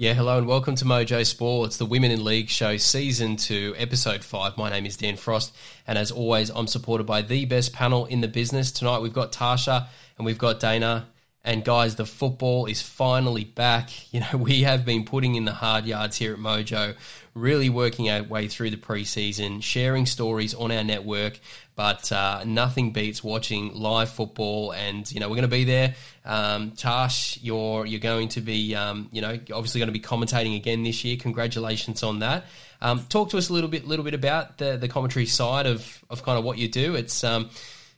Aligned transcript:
Yeah, 0.00 0.14
hello 0.14 0.38
and 0.38 0.46
welcome 0.46 0.76
to 0.76 0.86
Mojo 0.86 1.26
Sports, 1.26 1.72
It's 1.72 1.76
the 1.76 1.84
Women 1.84 2.10
in 2.10 2.24
League 2.24 2.48
show, 2.48 2.78
season 2.78 3.36
two, 3.36 3.74
episode 3.76 4.24
five. 4.24 4.56
My 4.56 4.70
name 4.70 4.86
is 4.86 4.96
Dan 4.96 5.18
Frost, 5.18 5.54
and 5.86 5.98
as 5.98 6.10
always, 6.10 6.48
I'm 6.48 6.68
supported 6.68 7.04
by 7.04 7.20
the 7.20 7.44
best 7.44 7.74
panel 7.74 8.06
in 8.06 8.22
the 8.22 8.26
business. 8.26 8.72
Tonight 8.72 9.00
we've 9.00 9.12
got 9.12 9.30
Tarsha 9.30 9.88
and 10.16 10.24
we've 10.24 10.38
got 10.38 10.58
Dana. 10.58 11.06
And 11.44 11.62
guys, 11.62 11.96
the 11.96 12.06
football 12.06 12.64
is 12.64 12.80
finally 12.80 13.44
back. 13.44 13.90
You 14.10 14.20
know, 14.20 14.38
we 14.38 14.62
have 14.62 14.86
been 14.86 15.04
putting 15.04 15.34
in 15.34 15.44
the 15.44 15.52
hard 15.52 15.84
yards 15.84 16.16
here 16.16 16.32
at 16.32 16.38
Mojo, 16.38 16.96
really 17.34 17.68
working 17.68 18.10
our 18.10 18.22
way 18.22 18.48
through 18.48 18.70
the 18.70 18.76
preseason, 18.76 19.62
sharing 19.62 20.06
stories 20.06 20.54
on 20.54 20.72
our 20.72 20.84
network. 20.84 21.38
But 21.76 22.10
uh, 22.12 22.42
nothing 22.44 22.92
beats 22.92 23.24
watching 23.24 23.74
live 23.74 24.10
football, 24.10 24.72
and 24.72 25.10
you 25.10 25.18
know 25.20 25.28
we're 25.28 25.36
going 25.36 25.42
to 25.42 25.48
be 25.48 25.64
there. 25.64 25.94
Um, 26.24 26.72
Tash, 26.72 27.38
you're 27.40 27.86
you're 27.86 28.00
going 28.00 28.28
to 28.30 28.40
be, 28.40 28.74
um, 28.74 29.08
you 29.12 29.22
know, 29.22 29.38
obviously 29.52 29.78
going 29.78 29.88
to 29.88 29.92
be 29.92 30.00
commentating 30.00 30.56
again 30.56 30.82
this 30.82 31.04
year. 31.04 31.16
Congratulations 31.16 32.02
on 32.02 32.18
that. 32.18 32.44
Um, 32.82 33.06
talk 33.08 33.30
to 33.30 33.38
us 33.38 33.48
a 33.48 33.52
little 33.52 33.70
bit, 33.70 33.86
little 33.86 34.04
bit 34.04 34.14
about 34.14 34.58
the 34.58 34.76
the 34.76 34.88
commentary 34.88 35.26
side 35.26 35.66
of 35.66 36.04
of 36.10 36.22
kind 36.22 36.38
of 36.38 36.44
what 36.44 36.58
you 36.58 36.68
do. 36.68 36.96
It's 36.96 37.24
um, 37.24 37.48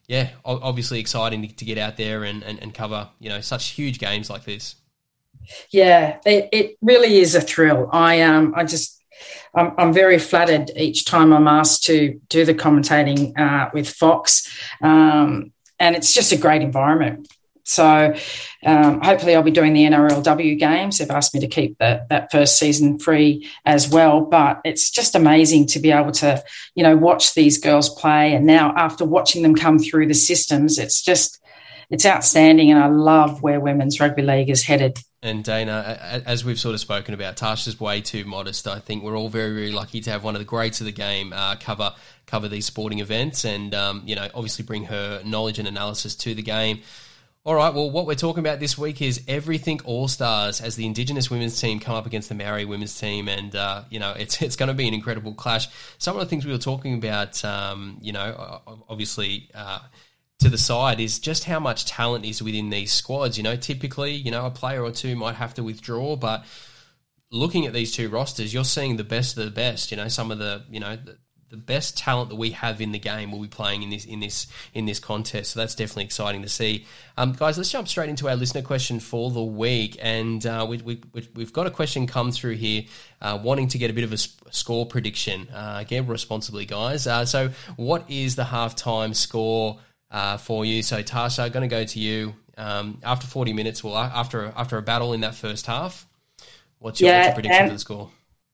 yeah, 0.07 0.31
obviously 0.45 1.01
exciting 1.01 1.49
to, 1.49 1.65
get 1.65 1.79
out 1.79 1.97
there 1.97 2.25
and, 2.25 2.43
and, 2.43 2.61
and 2.61 2.75
cover 2.75 3.09
you 3.19 3.29
know 3.29 3.41
such 3.41 3.69
huge 3.69 3.99
games 3.99 4.29
like 4.29 4.45
this. 4.45 4.77
Yeah, 5.71 6.19
it, 6.25 6.49
it 6.53 6.77
really 6.83 7.19
is 7.19 7.35
a 7.35 7.41
thrill. 7.41 7.89
I 7.93 8.23
um 8.23 8.55
I 8.57 8.65
just 8.65 9.02
I'm, 9.55 9.73
I'm, 9.79 9.93
very 9.93 10.19
flattered 10.19 10.71
each 10.77 11.05
time 11.05 11.33
I'm 11.33 11.49
asked 11.49 11.85
to 11.85 12.21
do 12.29 12.45
the 12.45 12.55
commentating 12.55 13.39
uh, 13.39 13.71
with 13.73 13.89
Fox, 13.89 14.49
um, 14.81 15.53
and 15.79 15.97
it's 15.97 16.13
just 16.13 16.33
a 16.33 16.37
great 16.37 16.63
environment. 16.63 17.29
So 17.65 18.15
um, 18.65 19.01
hopefully 19.01 19.35
I'll 19.35 19.43
be 19.43 19.51
doing 19.51 19.73
the 19.73 19.85
NRLW 19.85 20.59
games. 20.59 20.99
They've 20.99 21.11
asked 21.11 21.35
me 21.35 21.41
to 21.41 21.47
keep 21.47 21.79
that 21.79 22.31
first 22.31 22.59
season 22.59 22.99
free 22.99 23.49
as 23.65 23.89
well. 23.89 24.23
But 24.23 24.61
it's 24.65 24.91
just 24.91 25.15
amazing 25.15 25.69
to 25.69 25.79
be 25.79 25.93
able 25.93 26.13
to, 26.13 26.43
you 26.75 26.83
know, 26.83 26.97
watch 26.97 27.35
these 27.35 27.59
girls 27.59 27.89
play. 27.89 28.35
And 28.35 28.47
now 28.47 28.75
after 28.77 29.05
watching 29.05 29.43
them 29.43 29.55
come 29.55 29.79
through 29.79 30.09
the 30.09 30.15
systems, 30.15 30.79
it's 30.79 31.03
just 31.03 31.42
it's 31.93 32.07
outstanding. 32.07 32.71
And 32.71 32.83
I 32.83 32.89
love 32.89 33.43
where 33.43 33.61
women's 33.61 34.01
rugby 34.01 34.23
league 34.23 34.51
is 34.51 34.65
headed. 34.65 34.99
And 35.23 35.45
Dana, 35.45 36.23
as 36.27 36.45
we've 36.45 36.59
sort 36.59 36.75
of 36.75 36.81
spoken 36.81 37.15
about, 37.15 37.37
Tarsha's 37.37 37.79
way 37.79 38.01
too 38.01 38.25
modest. 38.25 38.67
I 38.67 38.81
think 38.81 39.05
we're 39.05 39.17
all 39.17 39.29
very, 39.29 39.55
very 39.55 39.71
lucky 39.71 40.01
to 40.01 40.11
have 40.11 40.25
one 40.25 40.35
of 40.35 40.41
the 40.41 40.45
greats 40.47 40.81
of 40.81 40.87
the 40.87 40.93
game 40.93 41.33
uh, 41.33 41.55
cover 41.57 41.95
cover 42.27 42.49
these 42.49 42.67
sporting 42.67 42.99
events, 42.99 43.45
and 43.45 43.73
um, 43.73 44.03
you 44.05 44.17
know, 44.17 44.29
obviously 44.35 44.65
bring 44.65 44.87
her 44.87 45.23
knowledge 45.25 45.61
and 45.61 45.69
analysis 45.69 46.17
to 46.17 46.35
the 46.35 46.43
game. 46.43 46.81
All 47.45 47.55
right, 47.55 47.75
well, 47.75 47.91
what 47.91 48.07
we're 48.07 48.15
talking 48.15 48.41
about 48.41 48.59
this 48.59 48.79
week 48.79 49.03
is 49.03 49.23
everything 49.29 49.81
All 49.85 50.09
Stars 50.09 50.61
as 50.61 50.77
the 50.77 50.87
Indigenous 50.87 51.31
women's 51.31 51.61
team 51.61 51.79
come 51.79 51.95
up 51.95 52.07
against 52.07 52.29
the 52.29 52.35
Maori 52.35 52.65
women's 52.65 52.99
team, 52.99 53.29
and 53.29 53.55
uh, 53.55 53.83
you 53.91 54.01
know 54.01 54.13
it's 54.19 54.43
it's 54.43 54.57
going 54.57 54.69
to 54.69 54.75
be 54.75 54.89
an 54.89 54.95
incredible 54.95 55.35
clash. 55.35 55.69
Some 55.99 56.17
of 56.17 56.21
the 56.21 56.27
things 56.27 56.45
we 56.45 56.53
were 56.53 56.59
talking 56.59 56.95
about, 56.95 57.45
um, 57.45 57.99
you 58.01 58.13
know, 58.13 58.61
obviously. 58.89 59.51
Uh, 59.55 59.81
to 60.43 60.51
the 60.51 60.59
side 60.59 61.01
is 61.01 61.19
just 61.19 61.45
how 61.45 61.61
much 61.61 61.87
talent 61.87 62.25
is 62.25 62.43
within 62.43 62.71
these 62.71 62.93
squads. 62.93 63.37
You 63.37 63.45
know, 63.45 63.57
typically, 63.57 64.13
you 64.13 64.31
know, 64.31 64.47
a 64.47 64.51
player 64.51 64.83
or 64.83 64.91
two 64.91 65.17
might 65.17 65.37
have 65.37 65.55
to 65.55 65.63
withdraw, 65.63 66.17
but 66.17 66.45
looking 67.31 67.67
at 67.67 67.73
these 67.73 67.93
two 67.93 68.09
rosters, 68.09 68.53
you're 68.53 68.65
seeing 68.65 68.97
the 68.97 69.05
best 69.05 69.37
of 69.39 69.45
the 69.45 69.51
best. 69.51 69.91
You 69.91 69.97
know, 69.97 70.09
some 70.09 70.31
of 70.31 70.39
the 70.39 70.65
you 70.71 70.81
know 70.81 70.97
the, 70.97 71.19
the 71.49 71.57
best 71.57 71.97
talent 71.97 72.31
that 72.31 72.37
we 72.37 72.51
have 72.51 72.81
in 72.81 72.93
the 72.93 72.99
game 72.99 73.31
will 73.31 73.41
be 73.41 73.49
playing 73.49 73.83
in 73.83 73.91
this 73.91 74.05
in 74.05 74.21
this 74.21 74.47
in 74.75 74.87
this 74.87 74.99
contest. 74.99 75.53
So 75.53 75.61
that's 75.61 75.75
definitely 75.75 76.05
exciting 76.05 76.43
to 76.43 76.49
see, 76.49 76.87
um, 77.17 77.33
guys. 77.33 77.57
Let's 77.57 77.71
jump 77.71 77.89
straight 77.89 78.11
into 78.11 78.29
our 78.29 78.37
listener 78.37 78.63
question 78.63 79.01
for 79.01 79.31
the 79.31 79.43
week, 79.43 79.97
and 80.01 80.45
uh, 80.47 80.67
we, 80.69 80.79
we, 80.79 81.01
we've 81.35 81.53
got 81.53 81.67
a 81.67 81.71
question 81.71 82.07
come 82.07 82.33
through 82.33 82.57
here, 82.57 82.85
uh, 83.21 83.39
wanting 83.43 83.69
to 83.69 83.79
get 83.79 83.91
a 83.91 83.95
bit 83.95 84.05
of 84.05 84.13
a 84.13 84.19
score 84.53 84.87
prediction. 84.87 85.49
Uh, 85.55 85.85
get 85.85 86.07
responsibly, 86.07 86.67
guys. 86.67 87.07
Uh, 87.07 87.25
so, 87.25 87.51
what 87.77 88.11
is 88.11 88.37
the 88.37 88.45
halftime 88.45 89.15
score? 89.15 89.79
Uh, 90.13 90.37
for 90.37 90.63
you. 90.67 90.83
So 90.83 91.03
Tarsha, 91.03 91.51
going 91.51 91.67
to 91.67 91.75
go 91.75 91.85
to 91.85 91.99
you 91.99 92.35
um, 92.59 92.99
after 93.03 93.27
40 93.27 93.55
minutes. 93.55 93.83
Well, 93.83 93.97
after 93.97 94.53
after 94.55 94.77
a 94.77 94.83
battle 94.83 95.15
in 95.15 95.23
that 95.23 95.35
first 95.35 95.65
half, 95.65 96.07
what's 96.81 97.01
your, 97.01 97.09
yeah, 97.11 97.17
what's 97.17 97.27
your 97.29 97.35
prediction 97.35 97.67
for 97.69 97.73
the 97.73 97.79
score? 97.79 98.11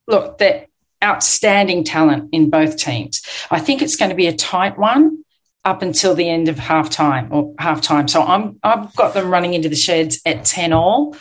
Look, 0.06 0.38
the 0.38 0.68
outstanding 1.02 1.82
talent 1.82 2.30
in 2.32 2.48
both 2.48 2.76
teams. 2.76 3.22
I 3.50 3.58
think 3.58 3.82
it's 3.82 3.96
going 3.96 4.10
to 4.10 4.14
be 4.14 4.28
a 4.28 4.32
tight 4.32 4.78
one 4.78 5.24
up 5.64 5.82
until 5.82 6.14
the 6.14 6.28
end 6.28 6.48
of 6.48 6.56
halftime 6.56 7.30
or 7.30 7.54
halftime. 7.56 8.08
So 8.08 8.22
I'm 8.22 8.58
I've 8.62 8.94
got 8.94 9.14
them 9.14 9.28
running 9.28 9.54
into 9.54 9.68
the 9.68 9.76
sheds 9.76 10.20
at 10.24 10.44
10 10.44 10.72
all 10.72 11.16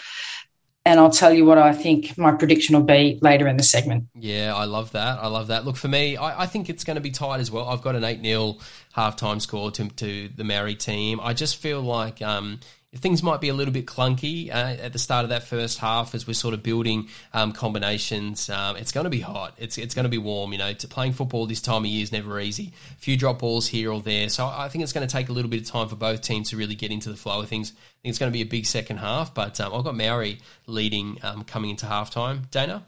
and 0.88 1.02
I'll 1.02 1.12
tell 1.12 1.34
you 1.34 1.44
what 1.44 1.58
I 1.58 1.74
think 1.74 2.18
my 2.18 2.31
prediction 2.31 2.74
will 2.74 2.86
be 2.86 3.20
later 3.22 3.46
in 3.48 3.58
the 3.58 3.64
segment. 3.64 4.06
Yeah, 4.16 4.56
I 4.56 4.64
love 4.64 4.94
that. 4.94 5.20
I 5.20 5.28
love 5.28 5.48
that. 5.48 5.66
Look, 5.66 5.75
for 5.75 5.90
me, 5.90 6.16
I, 6.16 6.44
I 6.44 6.46
think 6.46 6.70
it's 6.70 6.86
going 6.86 6.96
to 6.96 7.02
be 7.02 7.12
tight 7.12 7.42
as 7.42 7.52
well. 7.52 7.68
I've 7.68 7.81
got 7.81 7.96
an 7.96 8.06
8 8.06 8.24
0 8.24 8.56
halftime 8.96 9.42
score 9.42 9.70
to, 9.72 9.90
to 9.90 10.30
the 10.30 10.46
Maori 10.46 10.76
team. 10.76 11.20
I 11.22 11.34
just 11.34 11.58
feel 11.58 11.81
like 11.81 12.22
um, 12.22 12.62
things 12.96 13.22
might 13.22 13.42
be 13.42 13.50
a 13.50 13.53
little 13.53 13.74
bit 13.74 13.86
clunky 13.86 14.50
uh, 14.50 14.81
at 14.81 14.94
the 14.94 15.00
start 15.00 15.24
of 15.24 15.30
that 15.30 15.44
first 15.44 15.80
half 15.80 16.16
as 16.16 16.25
we're 16.25 16.34
sort 16.34 16.53
of 16.53 16.64
building 16.64 17.09
um, 17.34 17.52
combinations. 17.52 18.50
Um, 18.50 18.78
it's 18.78 18.92
going 18.92 19.03
to 19.03 19.09
be 19.09 19.20
hot. 19.20 19.53
It's 19.58 19.78
it's 19.78 19.94
going 19.94 20.03
to 20.06 20.09
be 20.09 20.18
warm. 20.18 20.53
You 20.53 20.59
know, 20.59 20.74
to 20.74 20.88
playing 20.88 21.14
football 21.14 21.46
this 21.46 21.62
time 21.62 21.84
of 21.84 21.86
year 21.88 22.03
is 22.03 22.12
never 22.12 22.40
easy. 22.40 22.72
A 22.92 22.96
few 22.96 23.18
drop 23.18 23.40
balls 23.40 23.68
here 23.68 23.92
or 23.92 24.02
there. 24.02 24.30
So 24.30 24.46
I 24.46 24.70
think 24.70 24.84
it's 24.84 24.94
going 24.94 25.06
to 25.06 25.12
take 25.12 25.28
a 25.30 25.34
little 25.34 25.52
bit 25.52 25.62
of 25.62 25.68
time 25.68 25.90
for 25.90 25.96
both 25.96 26.22
teams 26.22 26.50
to 26.52 26.58
really 26.58 26.76
get 26.76 26.92
into 26.92 27.09
the 27.09 27.18
flow 27.18 27.42
of 27.42 27.50
things. 27.50 27.72
I 27.72 28.02
think 28.02 28.12
it's 28.12 28.20
going 28.20 28.31
to 28.31 28.38
be 28.38 28.42
a 28.42 28.46
big 28.46 28.66
second 28.66 28.97
half. 28.97 29.34
But 29.34 29.59
um, 29.59 29.74
I've 29.74 29.84
got 29.84 29.96
Maori 29.96 30.40
leading 30.66 31.20
um, 31.24 31.44
coming 31.44 31.72
into 31.72 31.86
halftime. 31.86 32.50
Dana. 32.52 32.86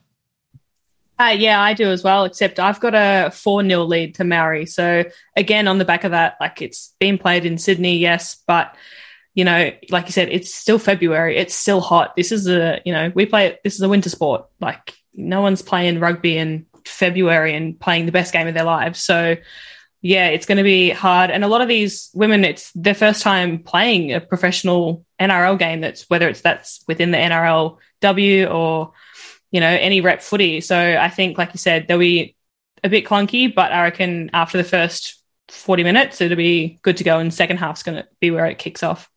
Uh, 1.20 1.36
yeah, 1.38 1.62
I 1.62 1.74
do 1.74 1.90
as 1.90 2.02
well, 2.02 2.24
except 2.24 2.62
I've 2.62 2.80
got 2.80 2.96
a 2.96 3.30
4 3.32 3.64
0 3.66 3.84
lead 3.84 4.16
to 4.16 4.24
Maori. 4.24 4.66
So, 4.66 5.04
again, 5.36 5.68
on 5.68 5.78
the 5.78 5.84
back 5.84 6.06
of 6.06 6.12
that, 6.12 6.38
like 6.40 6.62
it's 6.62 6.94
been 6.98 7.18
played 7.18 7.46
in 7.46 7.58
Sydney, 7.58 7.98
yes, 7.98 8.42
but 8.48 8.74
you 9.34 9.46
know, 9.46 9.72
like 9.90 10.06
you 10.06 10.12
said, 10.12 10.30
it's 10.30 10.54
still 10.54 10.80
February. 10.80 11.38
It's 11.38 11.56
still 11.56 11.82
hot. 11.82 12.16
This 12.16 12.32
is 12.32 12.48
a, 12.48 12.82
you 12.86 12.94
know, 12.94 13.12
we 13.14 13.26
play, 13.26 13.58
this 13.64 13.76
is 13.76 13.82
a 13.82 13.90
winter 13.90 14.10
sport. 14.10 14.46
Like 14.60 14.96
no 15.14 15.42
one's 15.42 15.62
playing 15.62 16.00
rugby 16.00 16.38
in 16.38 16.66
February 16.86 17.56
and 17.56 17.80
playing 17.80 18.06
the 18.06 18.12
best 18.12 18.34
game 18.34 18.48
of 18.48 18.54
their 18.54 18.64
lives. 18.64 19.00
So, 19.00 19.38
yeah, 20.02 20.28
it's 20.28 20.46
going 20.46 20.58
to 20.58 20.64
be 20.64 20.92
hard. 20.92 21.30
And 21.30 21.44
a 21.44 21.48
lot 21.48 21.62
of 21.62 21.68
these 21.68 22.10
women, 22.14 22.46
it's 22.46 22.72
their 22.72 22.94
first 22.94 23.22
time 23.22 23.60
playing 23.60 24.14
a 24.14 24.22
professional 24.22 25.06
NRL 25.20 25.60
game. 25.60 25.82
That's 25.82 26.10
whether 26.10 26.30
it's 26.30 26.42
that's 26.42 26.84
within 26.88 27.12
the 27.12 27.18
NRLW 27.18 28.54
or, 28.54 28.94
you 29.52 29.60
know, 29.60 29.68
any 29.68 30.02
rep 30.02 30.22
footy. 30.22 30.62
So 30.62 30.78
I 30.78 31.10
think, 31.10 31.38
like 31.38 31.54
you 31.54 31.58
said, 31.58 31.88
they'll 31.88 32.00
be 32.00 32.36
a 32.84 32.90
bit 32.90 33.06
clunky, 33.06 33.54
but 33.54 33.74
I 33.74 33.84
reckon 33.84 34.30
after 34.34 34.58
the 34.58 34.64
first 34.64 35.22
40 35.50 35.84
minutes, 35.84 36.22
it'll 36.22 36.38
be 36.38 36.80
good 36.82 36.98
to 36.98 37.04
go. 37.04 37.20
And 37.20 37.34
second 37.34 37.58
half's 37.58 37.84
going 37.84 37.98
to 37.98 38.08
be 38.22 38.32
where 38.32 38.46
it 38.46 38.58
kicks 38.58 38.84
off. 38.84 39.10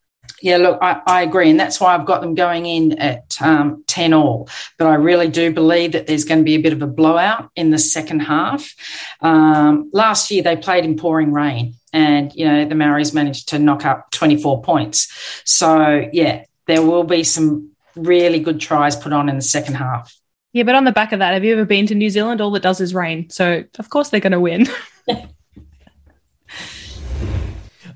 Yeah, 0.43 0.57
look, 0.57 0.79
I, 0.83 1.01
I, 1.07 1.23
agree. 1.23 1.51
And 1.51 1.59
that's 1.59 1.81
why 1.81 1.95
I've 1.95 2.05
got 2.05 2.21
them 2.21 2.35
going 2.35 2.67
in 2.67 2.99
at 2.99 3.41
um, 3.41 3.85
10 3.87 4.13
all. 4.13 4.49
But 4.77 4.89
I 4.89 4.95
really 4.95 5.29
do 5.29 5.53
believe 5.53 5.93
that 5.93 6.09
there's 6.09 6.25
going 6.25 6.41
to 6.41 6.45
be 6.45 6.57
a 6.57 6.61
bit 6.61 6.73
of 6.73 6.83
a 6.83 6.87
blowout 6.89 7.51
in 7.55 7.71
the 7.71 7.79
second 7.79 8.21
half. 8.21 8.75
Um, 9.21 9.89
last 9.93 10.33
year, 10.33 10.43
they 10.43 10.57
played 10.57 10.85
in 10.85 10.97
pouring 10.97 11.33
rain, 11.33 11.75
and, 11.93 12.35
you 12.35 12.45
know, 12.45 12.65
the 12.65 12.75
Maoris 12.75 13.15
managed 13.15 13.51
to 13.51 13.61
knock 13.61 13.87
up 13.87 14.11
24 14.11 14.63
points. 14.63 15.13
So, 15.45 16.09
yeah, 16.13 16.45
there 16.67 16.83
will 16.83 17.05
be 17.05 17.23
some 17.23 17.71
really 17.95 18.41
good 18.41 18.61
tries 18.61 18.97
put 18.97 19.13
on 19.13 19.29
in 19.29 19.37
the 19.37 19.43
second 19.43 19.75
half. 19.75 20.13
Yeah, 20.53 20.65
but 20.65 20.75
on 20.75 20.85
the 20.85 20.93
back 20.93 21.13
of 21.13 21.21
that, 21.21 21.35
have 21.35 21.45
you 21.45 21.53
ever 21.53 21.65
been 21.65 21.87
to 21.87 21.95
New 21.95 22.11
Zealand? 22.11 22.41
All 22.41 22.55
it 22.57 22.63
does 22.65 22.81
is 22.81 22.95
rain. 22.95 23.31
So, 23.31 23.63
of 23.79 23.91
course, 23.91 24.11
they're 24.11 24.19
going 24.19 24.33
to 24.33 24.41
win. 24.41 24.67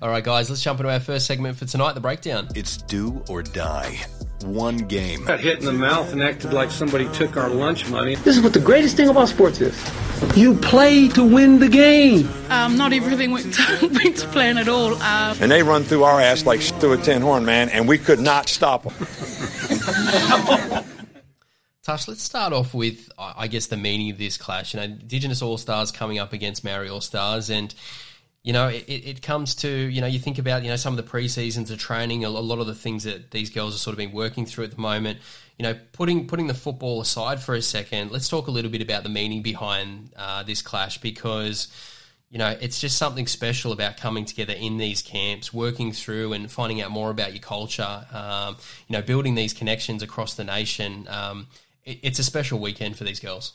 All 0.02 0.10
right, 0.10 0.22
guys, 0.22 0.50
let's 0.50 0.62
jump 0.62 0.78
into 0.80 0.92
our 0.92 1.00
first 1.00 1.26
segment 1.26 1.56
for 1.56 1.64
tonight 1.64 1.94
the 1.94 2.00
breakdown. 2.00 2.48
It's 2.54 2.76
do 2.76 3.24
or 3.30 3.42
die. 3.42 3.98
One 4.44 4.76
game. 4.76 5.24
Got 5.24 5.40
hit 5.40 5.58
in 5.58 5.64
the 5.64 5.72
mouth 5.72 6.12
and 6.12 6.22
acted 6.22 6.52
like 6.52 6.70
somebody 6.70 7.08
took 7.14 7.38
our 7.38 7.48
lunch 7.48 7.88
money. 7.88 8.16
This 8.16 8.36
is 8.36 8.42
what 8.42 8.52
the 8.52 8.60
greatest 8.60 8.96
thing 8.96 9.08
about 9.08 9.30
sports 9.30 9.58
is. 9.62 9.74
You 10.36 10.54
play 10.54 11.08
to 11.08 11.24
win 11.24 11.58
the 11.60 11.68
game. 11.68 12.28
Um, 12.50 12.76
not 12.76 12.92
everything 12.92 13.30
went 13.30 13.54
to, 13.54 13.88
went 14.04 14.18
to 14.18 14.28
plan 14.28 14.58
at 14.58 14.68
all. 14.68 14.94
Um, 15.02 15.38
and 15.40 15.50
they 15.50 15.62
run 15.62 15.82
through 15.82 16.04
our 16.04 16.20
ass 16.20 16.44
like 16.44 16.60
through 16.60 16.92
a 16.92 16.98
tin 16.98 17.22
horn, 17.22 17.46
man, 17.46 17.70
and 17.70 17.88
we 17.88 17.96
could 17.96 18.20
not 18.20 18.50
stop 18.50 18.82
them. 18.82 18.92
Tash, 21.82 22.06
let's 22.08 22.22
start 22.22 22.52
off 22.52 22.74
with, 22.74 23.10
I 23.16 23.46
guess, 23.46 23.68
the 23.68 23.76
meaning 23.76 24.10
of 24.10 24.18
this 24.18 24.36
clash. 24.36 24.74
You 24.74 24.80
know, 24.80 24.84
Indigenous 24.84 25.40
All 25.40 25.56
Stars 25.56 25.90
coming 25.90 26.18
up 26.18 26.34
against 26.34 26.64
Maori 26.64 26.90
All 26.90 27.00
Stars, 27.00 27.48
and 27.48 27.74
you 28.46 28.52
know, 28.52 28.68
it, 28.68 28.84
it 28.86 29.22
comes 29.22 29.56
to, 29.56 29.68
you 29.68 30.00
know, 30.00 30.06
you 30.06 30.20
think 30.20 30.38
about, 30.38 30.62
you 30.62 30.68
know, 30.68 30.76
some 30.76 30.92
of 30.92 30.96
the 30.96 31.02
pre-seasons 31.02 31.72
of 31.72 31.80
training, 31.80 32.24
a 32.24 32.30
lot 32.30 32.60
of 32.60 32.68
the 32.68 32.76
things 32.76 33.02
that 33.02 33.32
these 33.32 33.50
girls 33.50 33.74
are 33.74 33.78
sort 33.78 33.92
of 33.92 33.98
been 33.98 34.12
working 34.12 34.46
through 34.46 34.62
at 34.62 34.70
the 34.70 34.80
moment. 34.80 35.18
You 35.58 35.64
know, 35.64 35.76
putting 35.90 36.28
putting 36.28 36.46
the 36.46 36.54
football 36.54 37.00
aside 37.00 37.40
for 37.40 37.56
a 37.56 37.62
second, 37.62 38.12
let's 38.12 38.28
talk 38.28 38.46
a 38.46 38.52
little 38.52 38.70
bit 38.70 38.80
about 38.80 39.02
the 39.02 39.08
meaning 39.08 39.42
behind 39.42 40.12
uh, 40.16 40.44
this 40.44 40.62
clash 40.62 41.00
because, 41.00 41.66
you 42.30 42.38
know, 42.38 42.56
it's 42.60 42.80
just 42.80 42.96
something 42.98 43.26
special 43.26 43.72
about 43.72 43.96
coming 43.96 44.24
together 44.24 44.54
in 44.54 44.76
these 44.76 45.02
camps, 45.02 45.52
working 45.52 45.90
through 45.90 46.32
and 46.32 46.48
finding 46.48 46.80
out 46.80 46.92
more 46.92 47.10
about 47.10 47.32
your 47.32 47.42
culture, 47.42 48.06
um, 48.12 48.56
you 48.86 48.92
know, 48.92 49.02
building 49.02 49.34
these 49.34 49.54
connections 49.54 50.04
across 50.04 50.34
the 50.34 50.44
nation. 50.44 51.08
Um, 51.10 51.48
it, 51.82 51.98
it's 52.00 52.20
a 52.20 52.24
special 52.24 52.60
weekend 52.60 52.96
for 52.96 53.02
these 53.02 53.18
girls. 53.18 53.54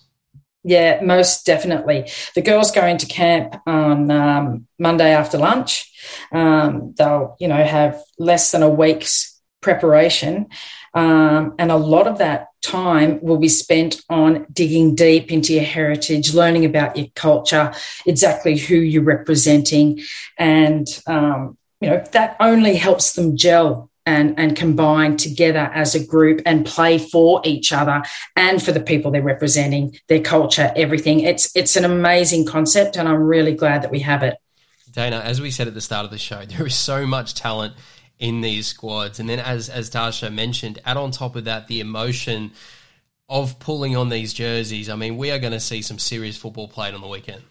Yeah, 0.63 1.01
most 1.01 1.45
definitely. 1.45 2.09
The 2.35 2.41
girls 2.41 2.71
go 2.71 2.85
into 2.85 3.07
camp 3.07 3.55
on 3.65 4.11
um, 4.11 4.67
Monday 4.77 5.11
after 5.11 5.37
lunch. 5.37 5.91
Um, 6.31 6.93
they'll, 6.97 7.35
you 7.39 7.47
know, 7.47 7.63
have 7.63 8.01
less 8.19 8.51
than 8.51 8.61
a 8.61 8.69
week's 8.69 9.41
preparation, 9.61 10.47
um, 10.93 11.55
and 11.57 11.71
a 11.71 11.77
lot 11.77 12.07
of 12.07 12.17
that 12.19 12.47
time 12.61 13.19
will 13.21 13.37
be 13.37 13.47
spent 13.47 14.01
on 14.09 14.45
digging 14.51 14.93
deep 14.95 15.31
into 15.31 15.53
your 15.53 15.63
heritage, 15.63 16.33
learning 16.33 16.65
about 16.65 16.97
your 16.97 17.07
culture, 17.15 17.73
exactly 18.05 18.57
who 18.57 18.75
you're 18.75 19.03
representing, 19.03 20.01
and 20.37 20.87
um, 21.07 21.57
you 21.79 21.89
know 21.89 22.03
that 22.11 22.37
only 22.39 22.75
helps 22.75 23.13
them 23.13 23.37
gel 23.37 23.90
and, 24.05 24.37
and 24.39 24.55
combine 24.55 25.15
together 25.17 25.71
as 25.73 25.93
a 25.95 26.03
group 26.03 26.41
and 26.45 26.65
play 26.65 26.97
for 26.97 27.41
each 27.43 27.71
other 27.71 28.01
and 28.35 28.61
for 28.61 28.71
the 28.71 28.79
people 28.79 29.11
they're 29.11 29.21
representing, 29.21 29.97
their 30.07 30.21
culture, 30.21 30.71
everything. 30.75 31.21
It's 31.21 31.55
it's 31.55 31.75
an 31.75 31.85
amazing 31.85 32.45
concept, 32.45 32.97
and 32.97 33.07
I'm 33.07 33.21
really 33.21 33.53
glad 33.53 33.83
that 33.83 33.91
we 33.91 33.99
have 33.99 34.23
it. 34.23 34.37
Dana, 34.91 35.19
as 35.19 35.39
we 35.39 35.51
said 35.51 35.67
at 35.67 35.73
the 35.73 35.81
start 35.81 36.05
of 36.05 36.11
the 36.11 36.17
show, 36.17 36.43
there 36.45 36.65
is 36.65 36.75
so 36.75 37.05
much 37.05 37.35
talent 37.35 37.75
in 38.19 38.41
these 38.41 38.67
squads, 38.67 39.19
and 39.19 39.29
then 39.29 39.39
as 39.39 39.69
as 39.69 39.89
Tarsha 39.89 40.33
mentioned, 40.33 40.79
add 40.85 40.97
on 40.97 41.11
top 41.11 41.35
of 41.35 41.45
that 41.45 41.67
the 41.67 41.79
emotion 41.79 42.51
of 43.29 43.59
pulling 43.59 43.95
on 43.95 44.09
these 44.09 44.33
jerseys. 44.33 44.89
I 44.89 44.95
mean, 44.95 45.15
we 45.15 45.31
are 45.31 45.39
going 45.39 45.53
to 45.53 45.59
see 45.59 45.81
some 45.81 45.97
serious 45.97 46.35
football 46.35 46.67
played 46.67 46.93
on 46.93 46.99
the 46.99 47.07
weekend. 47.07 47.41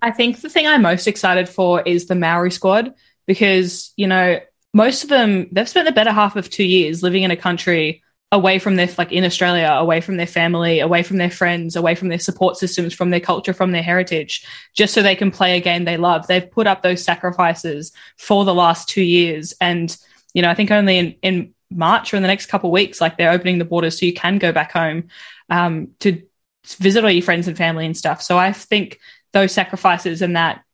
I 0.00 0.12
think 0.12 0.42
the 0.42 0.48
thing 0.48 0.66
I'm 0.66 0.82
most 0.82 1.08
excited 1.08 1.48
for 1.48 1.82
is 1.82 2.06
the 2.06 2.14
Maori 2.14 2.50
squad 2.50 2.94
because 3.26 3.92
you 3.96 4.06
know 4.06 4.38
most 4.74 5.04
of 5.04 5.08
them 5.08 5.48
they've 5.52 5.68
spent 5.68 5.86
the 5.86 5.92
better 5.92 6.12
half 6.12 6.36
of 6.36 6.50
two 6.50 6.64
years 6.64 7.02
living 7.02 7.22
in 7.22 7.30
a 7.30 7.36
country 7.36 8.02
away 8.34 8.58
from 8.58 8.74
their 8.74 8.88
like 8.98 9.12
in 9.12 9.24
Australia, 9.24 9.68
away 9.68 10.00
from 10.00 10.16
their 10.16 10.26
family, 10.26 10.80
away 10.80 11.04
from 11.04 11.18
their 11.18 11.30
friends, 11.30 11.76
away 11.76 11.94
from 11.94 12.08
their 12.08 12.18
support 12.18 12.56
systems, 12.56 12.92
from 12.92 13.10
their 13.10 13.20
culture, 13.20 13.52
from 13.52 13.70
their 13.70 13.82
heritage, 13.82 14.44
just 14.74 14.92
so 14.92 15.02
they 15.02 15.14
can 15.14 15.30
play 15.30 15.56
a 15.56 15.60
game 15.60 15.84
they 15.84 15.96
love. 15.96 16.26
They've 16.26 16.50
put 16.50 16.66
up 16.66 16.82
those 16.82 17.02
sacrifices 17.02 17.92
for 18.18 18.44
the 18.44 18.54
last 18.54 18.88
two 18.88 19.02
years. 19.02 19.54
And, 19.60 19.96
you 20.34 20.42
know, 20.42 20.50
I 20.50 20.54
think 20.54 20.72
only 20.72 20.98
in, 20.98 21.14
in 21.22 21.54
March 21.70 22.12
or 22.12 22.16
in 22.16 22.22
the 22.22 22.28
next 22.28 22.46
couple 22.46 22.70
of 22.70 22.74
weeks, 22.74 23.00
like 23.00 23.16
they're 23.16 23.30
opening 23.30 23.58
the 23.58 23.64
borders 23.64 24.00
so 24.00 24.06
you 24.06 24.12
can 24.12 24.38
go 24.38 24.50
back 24.50 24.72
home 24.72 25.08
um, 25.48 25.90
to 26.00 26.20
visit 26.66 27.04
all 27.04 27.10
your 27.10 27.22
friends 27.22 27.46
and 27.46 27.56
family 27.56 27.86
and 27.86 27.96
stuff. 27.96 28.20
So 28.20 28.36
I 28.36 28.52
think 28.52 28.98
those 29.32 29.52
sacrifices 29.52 30.22
and 30.22 30.34
that 30.34 30.64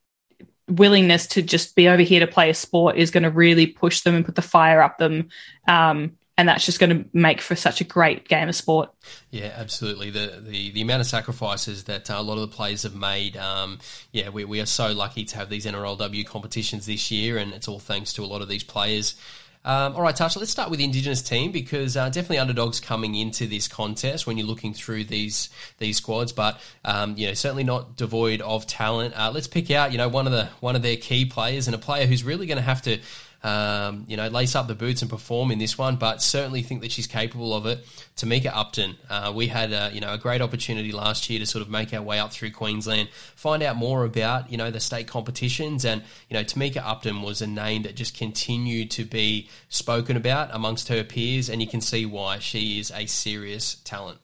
willingness 0.70 1.26
to 1.28 1.42
just 1.42 1.74
be 1.74 1.88
over 1.88 2.02
here 2.02 2.20
to 2.20 2.26
play 2.26 2.50
a 2.50 2.54
sport 2.54 2.96
is 2.96 3.10
going 3.10 3.24
to 3.24 3.30
really 3.30 3.66
push 3.66 4.00
them 4.02 4.14
and 4.14 4.24
put 4.24 4.36
the 4.36 4.42
fire 4.42 4.80
up 4.80 4.98
them. 4.98 5.28
Um, 5.68 6.16
and 6.40 6.48
that's 6.48 6.64
just 6.64 6.80
going 6.80 7.04
to 7.04 7.08
make 7.12 7.42
for 7.42 7.54
such 7.54 7.82
a 7.82 7.84
great 7.84 8.26
game 8.26 8.48
of 8.48 8.54
sport. 8.54 8.90
Yeah, 9.30 9.52
absolutely. 9.54 10.08
The 10.08 10.40
the, 10.42 10.70
the 10.70 10.80
amount 10.80 11.02
of 11.02 11.06
sacrifices 11.06 11.84
that 11.84 12.10
uh, 12.10 12.14
a 12.14 12.22
lot 12.22 12.38
of 12.38 12.50
the 12.50 12.56
players 12.56 12.84
have 12.84 12.94
made. 12.94 13.36
Um, 13.36 13.78
yeah, 14.10 14.30
we, 14.30 14.46
we 14.46 14.58
are 14.58 14.66
so 14.66 14.92
lucky 14.92 15.24
to 15.26 15.36
have 15.36 15.50
these 15.50 15.66
NRLW 15.66 16.24
competitions 16.24 16.86
this 16.86 17.10
year, 17.10 17.36
and 17.36 17.52
it's 17.52 17.68
all 17.68 17.78
thanks 17.78 18.14
to 18.14 18.24
a 18.24 18.26
lot 18.26 18.40
of 18.40 18.48
these 18.48 18.64
players. 18.64 19.16
Um, 19.62 19.94
all 19.94 20.00
right, 20.00 20.14
Tarsha, 20.14 20.38
let's 20.38 20.50
start 20.50 20.70
with 20.70 20.78
the 20.78 20.86
Indigenous 20.86 21.20
team 21.20 21.52
because 21.52 21.94
uh, 21.94 22.08
definitely 22.08 22.38
underdogs 22.38 22.80
coming 22.80 23.14
into 23.14 23.46
this 23.46 23.68
contest 23.68 24.26
when 24.26 24.38
you're 24.38 24.46
looking 24.46 24.72
through 24.72 25.04
these 25.04 25.50
these 25.76 25.98
squads, 25.98 26.32
but 26.32 26.58
um, 26.82 27.14
you 27.18 27.26
know 27.26 27.34
certainly 27.34 27.64
not 27.64 27.94
devoid 27.94 28.40
of 28.40 28.66
talent. 28.66 29.12
Uh, 29.14 29.30
let's 29.32 29.46
pick 29.46 29.70
out 29.70 29.92
you 29.92 29.98
know 29.98 30.08
one 30.08 30.26
of 30.26 30.32
the 30.32 30.46
one 30.60 30.76
of 30.76 30.82
their 30.82 30.96
key 30.96 31.26
players 31.26 31.68
and 31.68 31.74
a 31.74 31.78
player 31.78 32.06
who's 32.06 32.24
really 32.24 32.46
going 32.46 32.56
to 32.56 32.62
have 32.62 32.80
to 32.82 33.00
um, 33.42 34.04
you 34.06 34.16
know, 34.16 34.28
lace 34.28 34.54
up 34.54 34.68
the 34.68 34.74
boots 34.74 35.02
and 35.02 35.10
perform 35.10 35.50
in 35.50 35.58
this 35.58 35.78
one, 35.78 35.96
but 35.96 36.20
certainly 36.20 36.62
think 36.62 36.82
that 36.82 36.92
she's 36.92 37.06
capable 37.06 37.54
of 37.54 37.66
it. 37.66 37.86
Tamika 38.16 38.50
Upton, 38.54 38.96
uh, 39.08 39.32
we 39.34 39.46
had 39.46 39.72
a, 39.72 39.90
you 39.92 40.00
know 40.00 40.12
a 40.12 40.18
great 40.18 40.42
opportunity 40.42 40.92
last 40.92 41.30
year 41.30 41.38
to 41.38 41.46
sort 41.46 41.62
of 41.62 41.70
make 41.70 41.94
our 41.94 42.02
way 42.02 42.18
up 42.18 42.32
through 42.32 42.50
Queensland, 42.50 43.08
find 43.34 43.62
out 43.62 43.76
more 43.76 44.04
about 44.04 44.50
you 44.50 44.58
know 44.58 44.70
the 44.70 44.80
state 44.80 45.06
competitions, 45.06 45.84
and 45.84 46.02
you 46.28 46.36
know 46.36 46.44
Tamika 46.44 46.82
Upton 46.84 47.22
was 47.22 47.40
a 47.40 47.46
name 47.46 47.82
that 47.82 47.96
just 47.96 48.16
continued 48.16 48.90
to 48.92 49.04
be 49.04 49.48
spoken 49.68 50.16
about 50.16 50.50
amongst 50.52 50.88
her 50.88 51.02
peers, 51.02 51.48
and 51.48 51.62
you 51.62 51.68
can 51.68 51.80
see 51.80 52.04
why 52.04 52.38
she 52.38 52.78
is 52.78 52.90
a 52.90 53.06
serious 53.06 53.76
talent. 53.84 54.18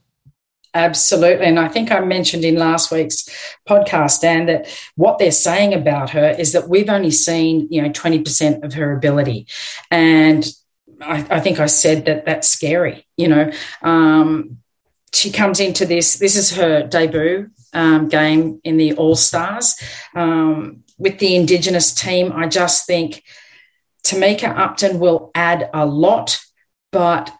Absolutely. 0.76 1.46
And 1.46 1.58
I 1.58 1.68
think 1.68 1.90
I 1.90 2.00
mentioned 2.00 2.44
in 2.44 2.56
last 2.56 2.92
week's 2.92 3.26
podcast, 3.66 4.20
Dan, 4.20 4.44
that 4.44 4.68
what 4.94 5.18
they're 5.18 5.30
saying 5.30 5.72
about 5.72 6.10
her 6.10 6.36
is 6.38 6.52
that 6.52 6.68
we've 6.68 6.90
only 6.90 7.10
seen, 7.10 7.66
you 7.70 7.80
know, 7.80 7.88
20% 7.88 8.62
of 8.62 8.74
her 8.74 8.94
ability. 8.94 9.46
And 9.90 10.46
I, 11.00 11.26
I 11.30 11.40
think 11.40 11.60
I 11.60 11.66
said 11.66 12.04
that 12.04 12.26
that's 12.26 12.50
scary, 12.50 13.06
you 13.16 13.26
know. 13.26 13.50
Um, 13.80 14.58
she 15.14 15.32
comes 15.32 15.60
into 15.60 15.86
this, 15.86 16.18
this 16.18 16.36
is 16.36 16.54
her 16.56 16.86
debut 16.86 17.48
um, 17.72 18.08
game 18.08 18.60
in 18.62 18.76
the 18.76 18.92
All 18.96 19.16
Stars. 19.16 19.80
Um, 20.14 20.84
with 20.98 21.18
the 21.20 21.36
Indigenous 21.36 21.94
team, 21.94 22.32
I 22.34 22.48
just 22.48 22.86
think 22.86 23.24
Tamika 24.04 24.54
Upton 24.54 25.00
will 25.00 25.30
add 25.34 25.70
a 25.72 25.86
lot, 25.86 26.38
but 26.92 27.32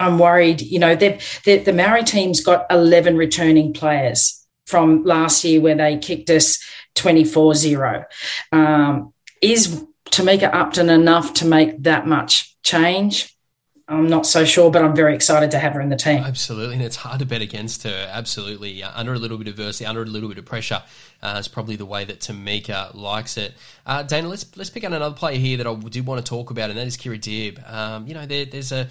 I'm 0.00 0.18
worried. 0.18 0.62
You 0.62 0.80
know, 0.80 0.96
the 0.96 1.20
the 1.44 1.72
Maori 1.72 2.02
team's 2.02 2.42
got 2.42 2.66
11 2.70 3.16
returning 3.16 3.72
players 3.72 4.44
from 4.66 5.04
last 5.04 5.44
year 5.44 5.60
where 5.60 5.76
they 5.76 5.98
kicked 5.98 6.30
us 6.30 6.58
24 6.94 7.54
0. 7.54 8.04
Um, 8.50 9.12
is 9.42 9.84
Tamika 10.06 10.52
Upton 10.52 10.88
enough 10.88 11.34
to 11.34 11.46
make 11.46 11.82
that 11.82 12.06
much 12.06 12.56
change? 12.62 13.36
I'm 13.88 14.08
not 14.08 14.24
so 14.24 14.44
sure, 14.44 14.70
but 14.70 14.84
I'm 14.84 14.94
very 14.94 15.16
excited 15.16 15.50
to 15.50 15.58
have 15.58 15.72
her 15.72 15.80
in 15.80 15.88
the 15.88 15.96
team. 15.96 16.22
Absolutely, 16.22 16.76
and 16.76 16.84
it's 16.84 16.94
hard 16.94 17.18
to 17.18 17.26
bet 17.26 17.42
against 17.42 17.82
her. 17.82 18.08
Absolutely, 18.12 18.84
uh, 18.84 18.92
under 18.94 19.12
a 19.12 19.18
little 19.18 19.36
bit 19.36 19.48
of 19.48 19.54
adversity, 19.54 19.84
under 19.84 20.02
a 20.02 20.06
little 20.06 20.28
bit 20.28 20.38
of 20.38 20.44
pressure, 20.44 20.80
uh, 21.22 21.36
is 21.40 21.48
probably 21.48 21.74
the 21.74 21.84
way 21.84 22.04
that 22.04 22.20
Tamika 22.20 22.94
likes 22.94 23.36
it. 23.36 23.54
Uh, 23.84 24.04
Dana, 24.04 24.28
let's 24.28 24.56
let's 24.56 24.70
pick 24.70 24.84
out 24.84 24.92
another 24.92 25.14
player 25.14 25.38
here 25.38 25.56
that 25.56 25.66
I 25.66 25.74
do 25.74 26.02
want 26.04 26.24
to 26.24 26.28
talk 26.28 26.50
about, 26.50 26.70
and 26.70 26.78
that 26.78 26.86
is 26.86 26.96
Kirra 26.96 27.18
Dibb. 27.18 27.68
Um, 27.70 28.06
you 28.06 28.14
know, 28.14 28.26
there, 28.26 28.44
there's 28.44 28.70
a 28.70 28.86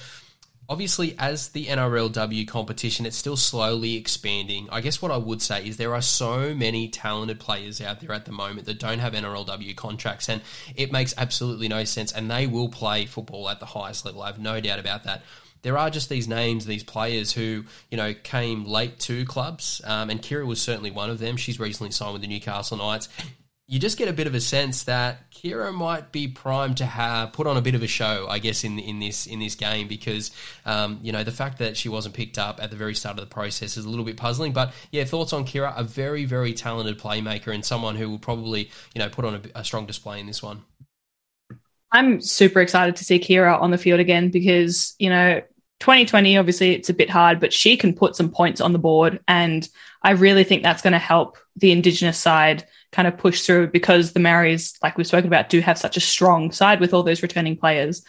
obviously 0.69 1.15
as 1.17 1.49
the 1.49 1.65
NRLW 1.65 2.47
competition 2.47 3.05
it's 3.05 3.17
still 3.17 3.35
slowly 3.35 3.95
expanding. 3.95 4.69
I 4.71 4.81
guess 4.81 5.01
what 5.01 5.11
I 5.11 5.17
would 5.17 5.41
say 5.41 5.65
is 5.65 5.77
there 5.77 5.95
are 5.95 6.01
so 6.01 6.53
many 6.53 6.88
talented 6.88 7.39
players 7.39 7.81
out 7.81 7.99
there 7.99 8.13
at 8.13 8.25
the 8.25 8.31
moment 8.31 8.67
that 8.67 8.79
don't 8.79 8.99
have 8.99 9.13
NRLW 9.13 9.75
contracts 9.75 10.29
and 10.29 10.41
it 10.75 10.91
makes 10.91 11.13
absolutely 11.17 11.67
no 11.67 11.83
sense 11.83 12.11
and 12.11 12.29
they 12.29 12.45
will 12.47 12.69
play 12.69 13.05
football 13.05 13.49
at 13.49 13.59
the 13.59 13.65
highest 13.65 14.05
level. 14.05 14.21
I 14.21 14.27
have 14.27 14.39
no 14.39 14.61
doubt 14.61 14.79
about 14.79 15.03
that 15.05 15.23
there 15.61 15.77
are 15.77 15.89
just 15.89 16.07
these 16.07 16.27
names, 16.27 16.65
these 16.65 16.83
players 16.83 17.33
who 17.33 17.65
you 17.91 17.97
know 17.97 18.13
came 18.13 18.63
late 18.63 18.97
to 18.99 19.25
clubs, 19.25 19.81
um, 19.83 20.09
and 20.09 20.21
Kirra 20.21 20.45
was 20.45 20.61
certainly 20.61 20.89
one 20.89 21.09
of 21.09 21.19
them. 21.19 21.35
She's 21.35 21.59
recently 21.59 21.91
signed 21.91 22.13
with 22.13 22.21
the 22.21 22.29
Newcastle 22.29 22.77
Knights 22.77 23.09
you 23.69 23.77
just 23.77 23.99
get 23.99 24.07
a 24.07 24.13
bit 24.13 24.25
of 24.25 24.33
a 24.33 24.41
sense 24.41 24.83
that 24.83 25.29
Kirra 25.29 25.71
might 25.71 26.11
be 26.11 26.27
primed 26.27 26.77
to 26.77 26.88
have 26.88 27.33
put 27.33 27.45
on 27.45 27.55
a 27.55 27.61
bit 27.61 27.75
of 27.75 27.83
a 27.83 27.88
show, 27.88 28.25
I 28.27 28.39
guess, 28.39 28.63
in 28.63 28.79
in 28.79 28.99
this 28.99 29.27
in 29.27 29.38
this 29.38 29.53
game 29.53 29.88
because 29.88 30.31
um, 30.65 30.99
you 31.03 31.11
know 31.11 31.23
the 31.23 31.31
fact 31.31 31.59
that 31.59 31.77
she 31.77 31.88
wasn't 31.88 32.15
picked 32.15 32.39
up 32.39 32.61
at 32.61 32.71
the 32.71 32.75
very 32.75 32.95
start 32.95 33.19
of 33.19 33.21
the 33.21 33.31
process 33.31 33.77
is 33.77 33.85
a 33.85 33.89
little 33.89 34.03
bit 34.03 34.17
puzzling. 34.17 34.53
But 34.53 34.73
yeah, 34.91 35.03
thoughts 35.03 35.33
on 35.33 35.45
Kirra? 35.45 35.75
A 35.77 35.83
very 35.83 36.25
very 36.25 36.53
talented 36.53 36.97
playmaker 36.97 37.53
and 37.53 37.63
someone 37.63 37.95
who 37.95 38.09
will 38.09 38.17
probably 38.17 38.71
you 38.95 38.99
know 38.99 39.07
put 39.07 39.23
on 39.23 39.35
a, 39.35 39.59
a 39.59 39.63
strong 39.63 39.85
display 39.85 40.19
in 40.19 40.25
this 40.25 40.41
one. 40.41 40.63
I'm 41.91 42.21
super 42.21 42.61
excited 42.61 42.95
to 42.95 43.05
see 43.05 43.19
Kirra 43.19 43.55
on 43.55 43.69
the 43.69 43.77
field 43.77 43.99
again 43.99 44.31
because 44.31 44.95
you 44.97 45.11
know 45.11 45.43
2020 45.79 46.38
obviously 46.38 46.73
it's 46.73 46.89
a 46.89 46.93
bit 46.95 47.11
hard, 47.11 47.39
but 47.39 47.53
she 47.53 47.77
can 47.77 47.93
put 47.93 48.15
some 48.15 48.31
points 48.31 48.61
on 48.61 48.73
the 48.73 48.79
board, 48.79 49.19
and 49.27 49.69
I 50.01 50.11
really 50.11 50.43
think 50.43 50.63
that's 50.63 50.81
going 50.81 50.93
to 50.93 50.99
help 50.99 51.38
the 51.55 51.71
Indigenous 51.71 52.17
side 52.17 52.65
kind 52.91 53.08
of 53.08 53.17
push 53.17 53.41
through 53.41 53.67
because 53.67 54.13
the 54.13 54.19
Maoris, 54.19 54.74
like 54.81 54.98
we've 54.98 55.08
spoken 55.08 55.27
about, 55.27 55.50
do 55.50 55.60
have 55.60 55.77
such 55.77 55.98
a 55.98 56.01
strong 56.01 56.51
side 56.51 56.79
with 56.79 56.93
all 56.93 57.03
those 57.03 57.22
returning 57.22 57.58
players. 57.58 58.03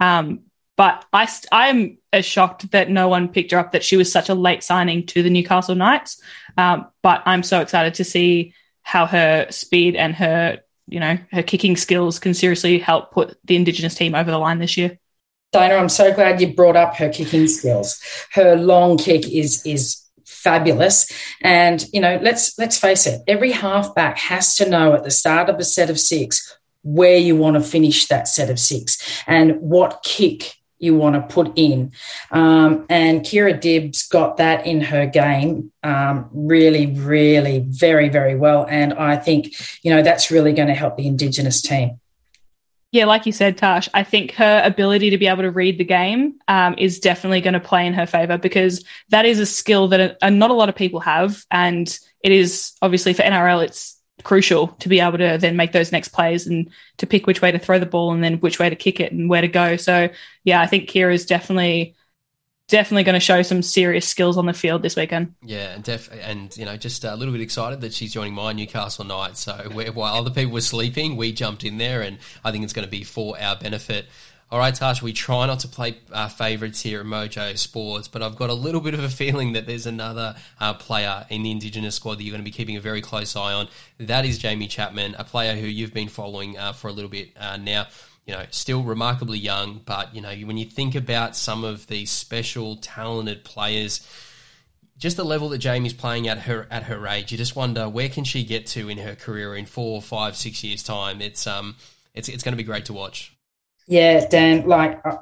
Um, 0.00 0.40
but 0.76 1.04
I, 1.12 1.28
I'm 1.52 1.98
as 2.12 2.24
shocked 2.24 2.70
that 2.70 2.90
no 2.90 3.08
one 3.08 3.28
picked 3.28 3.52
her 3.52 3.58
up 3.58 3.72
that 3.72 3.84
she 3.84 3.96
was 3.96 4.10
such 4.10 4.28
a 4.28 4.34
late 4.34 4.62
signing 4.62 5.06
to 5.06 5.22
the 5.22 5.30
Newcastle 5.30 5.74
Knights. 5.74 6.20
Um, 6.56 6.86
but 7.02 7.22
I'm 7.26 7.42
so 7.42 7.60
excited 7.60 7.94
to 7.94 8.04
see 8.04 8.54
how 8.82 9.06
her 9.06 9.46
speed 9.50 9.96
and 9.96 10.14
her, 10.14 10.60
you 10.88 10.98
know, 10.98 11.18
her 11.30 11.42
kicking 11.42 11.76
skills 11.76 12.18
can 12.18 12.34
seriously 12.34 12.78
help 12.78 13.12
put 13.12 13.38
the 13.44 13.56
Indigenous 13.56 13.94
team 13.94 14.14
over 14.14 14.30
the 14.30 14.38
line 14.38 14.58
this 14.58 14.76
year. 14.76 14.98
Dana, 15.52 15.74
I'm 15.74 15.90
so 15.90 16.14
glad 16.14 16.40
you 16.40 16.54
brought 16.54 16.76
up 16.76 16.96
her 16.96 17.10
kicking 17.10 17.46
skills. 17.46 18.00
Her 18.32 18.56
long 18.56 18.96
kick 18.96 19.28
is 19.28 19.64
is 19.66 20.01
fabulous. 20.42 21.10
And 21.40 21.84
you 21.92 22.00
know, 22.00 22.18
let's 22.22 22.58
let's 22.58 22.78
face 22.78 23.06
it, 23.06 23.22
every 23.26 23.52
halfback 23.52 24.18
has 24.18 24.56
to 24.56 24.68
know 24.68 24.94
at 24.94 25.04
the 25.04 25.10
start 25.10 25.48
of 25.48 25.56
a 25.58 25.64
set 25.64 25.90
of 25.90 25.98
six 25.98 26.58
where 26.82 27.16
you 27.16 27.36
want 27.36 27.54
to 27.54 27.62
finish 27.62 28.06
that 28.06 28.28
set 28.28 28.50
of 28.50 28.58
six 28.58 29.22
and 29.26 29.60
what 29.60 30.02
kick 30.04 30.56
you 30.82 30.96
want 30.96 31.14
to 31.14 31.34
put 31.34 31.52
in. 31.56 31.92
Um, 32.32 32.86
and 32.90 33.22
Kirra 33.22 33.58
Dibbs 33.58 34.08
got 34.08 34.38
that 34.38 34.66
in 34.66 34.80
her 34.80 35.06
game 35.06 35.70
um, 35.84 36.28
really, 36.32 36.86
really, 36.86 37.64
very, 37.68 38.08
very 38.08 38.34
well. 38.34 38.66
And 38.68 38.92
I 38.94 39.16
think, 39.16 39.54
you 39.82 39.94
know, 39.94 40.02
that's 40.02 40.32
really 40.32 40.52
going 40.52 40.68
to 40.68 40.74
help 40.74 40.96
the 40.96 41.06
Indigenous 41.06 41.62
team. 41.62 42.00
Yeah, 42.92 43.06
like 43.06 43.24
you 43.24 43.32
said, 43.32 43.56
Tash, 43.56 43.88
I 43.94 44.04
think 44.04 44.32
her 44.32 44.60
ability 44.62 45.08
to 45.10 45.18
be 45.18 45.26
able 45.26 45.42
to 45.42 45.50
read 45.50 45.78
the 45.78 45.84
game 45.84 46.34
um, 46.46 46.74
is 46.76 47.00
definitely 47.00 47.40
going 47.40 47.54
to 47.54 47.60
play 47.60 47.86
in 47.86 47.94
her 47.94 48.04
favor 48.04 48.36
because 48.36 48.84
that 49.08 49.24
is 49.24 49.38
a 49.38 49.46
skill 49.46 49.88
that 49.88 50.18
a, 50.20 50.30
not 50.30 50.50
a 50.50 50.54
lot 50.54 50.68
of 50.68 50.76
people 50.76 51.00
have. 51.00 51.42
And 51.50 51.88
it 52.22 52.32
is 52.32 52.72
obviously 52.82 53.14
for 53.14 53.22
NRL, 53.22 53.64
it's 53.64 53.98
crucial 54.24 54.68
to 54.68 54.90
be 54.90 55.00
able 55.00 55.16
to 55.16 55.38
then 55.40 55.56
make 55.56 55.72
those 55.72 55.90
next 55.90 56.08
plays 56.08 56.46
and 56.46 56.70
to 56.98 57.06
pick 57.06 57.26
which 57.26 57.40
way 57.40 57.50
to 57.50 57.58
throw 57.58 57.78
the 57.78 57.86
ball 57.86 58.12
and 58.12 58.22
then 58.22 58.34
which 58.40 58.58
way 58.58 58.68
to 58.68 58.76
kick 58.76 59.00
it 59.00 59.10
and 59.10 59.30
where 59.30 59.40
to 59.40 59.48
go. 59.48 59.76
So, 59.76 60.10
yeah, 60.44 60.60
I 60.60 60.66
think 60.66 60.90
Kirra 60.90 61.14
is 61.14 61.24
definitely 61.24 61.96
definitely 62.72 63.04
going 63.04 63.14
to 63.14 63.20
show 63.20 63.42
some 63.42 63.62
serious 63.62 64.08
skills 64.08 64.38
on 64.38 64.46
the 64.46 64.54
field 64.54 64.80
this 64.80 64.96
weekend. 64.96 65.34
Yeah, 65.42 65.74
and 65.74 65.84
def- 65.84 66.10
and 66.22 66.56
you 66.56 66.64
know, 66.64 66.78
just 66.78 67.04
a 67.04 67.14
little 67.14 67.32
bit 67.32 67.42
excited 67.42 67.82
that 67.82 67.92
she's 67.92 68.14
joining 68.14 68.32
my 68.32 68.54
Newcastle 68.54 69.04
Knight. 69.04 69.36
So 69.36 69.52
while 69.92 70.14
other 70.14 70.30
people 70.30 70.52
were 70.52 70.62
sleeping, 70.62 71.16
we 71.16 71.32
jumped 71.32 71.64
in 71.64 71.76
there, 71.76 72.00
and 72.00 72.18
I 72.42 72.50
think 72.50 72.64
it's 72.64 72.72
going 72.72 72.86
to 72.86 72.90
be 72.90 73.04
for 73.04 73.38
our 73.38 73.56
benefit. 73.56 74.06
All 74.50 74.58
right, 74.58 74.74
Tash, 74.74 75.02
we 75.02 75.12
try 75.12 75.46
not 75.46 75.60
to 75.60 75.68
play 75.68 75.96
uh, 76.12 76.28
favourites 76.28 76.80
here 76.80 77.00
at 77.00 77.06
Mojo 77.06 77.56
Sports, 77.56 78.08
but 78.08 78.22
I've 78.22 78.36
got 78.36 78.50
a 78.50 78.54
little 78.54 78.80
bit 78.82 78.94
of 78.94 79.00
a 79.04 79.08
feeling 79.08 79.52
that 79.52 79.66
there's 79.66 79.86
another 79.86 80.34
uh, 80.58 80.74
player 80.74 81.26
in 81.28 81.42
the 81.42 81.50
Indigenous 81.50 81.94
squad 81.94 82.18
that 82.18 82.24
you're 82.24 82.32
going 82.32 82.44
to 82.44 82.50
be 82.50 82.50
keeping 82.50 82.76
a 82.76 82.80
very 82.80 83.00
close 83.00 83.34
eye 83.36 83.52
on. 83.52 83.68
That 83.98 84.24
is 84.24 84.42
Jaime 84.42 84.66
Chapman, 84.66 85.14
a 85.18 85.24
player 85.24 85.54
who 85.56 85.66
you've 85.66 85.94
been 85.94 86.08
following 86.08 86.58
uh, 86.58 86.72
for 86.72 86.88
a 86.88 86.92
little 86.92 87.10
bit 87.10 87.30
uh, 87.38 87.56
now 87.58 87.86
you 88.26 88.34
know, 88.34 88.44
still 88.50 88.82
remarkably 88.82 89.38
young, 89.38 89.80
but 89.84 90.14
you 90.14 90.20
know, 90.20 90.32
when 90.32 90.56
you 90.56 90.64
think 90.64 90.94
about 90.94 91.36
some 91.36 91.64
of 91.64 91.86
these 91.88 92.10
special, 92.10 92.76
talented 92.76 93.44
players, 93.44 94.06
just 94.96 95.16
the 95.16 95.24
level 95.24 95.48
that 95.48 95.62
Jaime's 95.62 95.92
playing 95.92 96.28
at 96.28 96.38
her 96.38 96.68
at 96.70 96.84
her 96.84 97.06
age, 97.08 97.32
you 97.32 97.38
just 97.38 97.56
wonder 97.56 97.88
where 97.88 98.08
can 98.08 98.22
she 98.22 98.44
get 98.44 98.66
to 98.68 98.88
in 98.88 98.98
her 98.98 99.16
career 99.16 99.56
in 99.56 99.66
four, 99.66 100.00
five, 100.00 100.36
six 100.36 100.62
years 100.62 100.82
time. 100.84 101.20
It's 101.20 101.46
um, 101.46 101.76
it's 102.14 102.28
it's 102.28 102.44
going 102.44 102.52
to 102.52 102.56
be 102.56 102.62
great 102.62 102.84
to 102.86 102.92
watch. 102.92 103.36
Yeah, 103.88 104.24
Dan. 104.28 104.66
Like, 104.66 105.04
uh, 105.04 105.16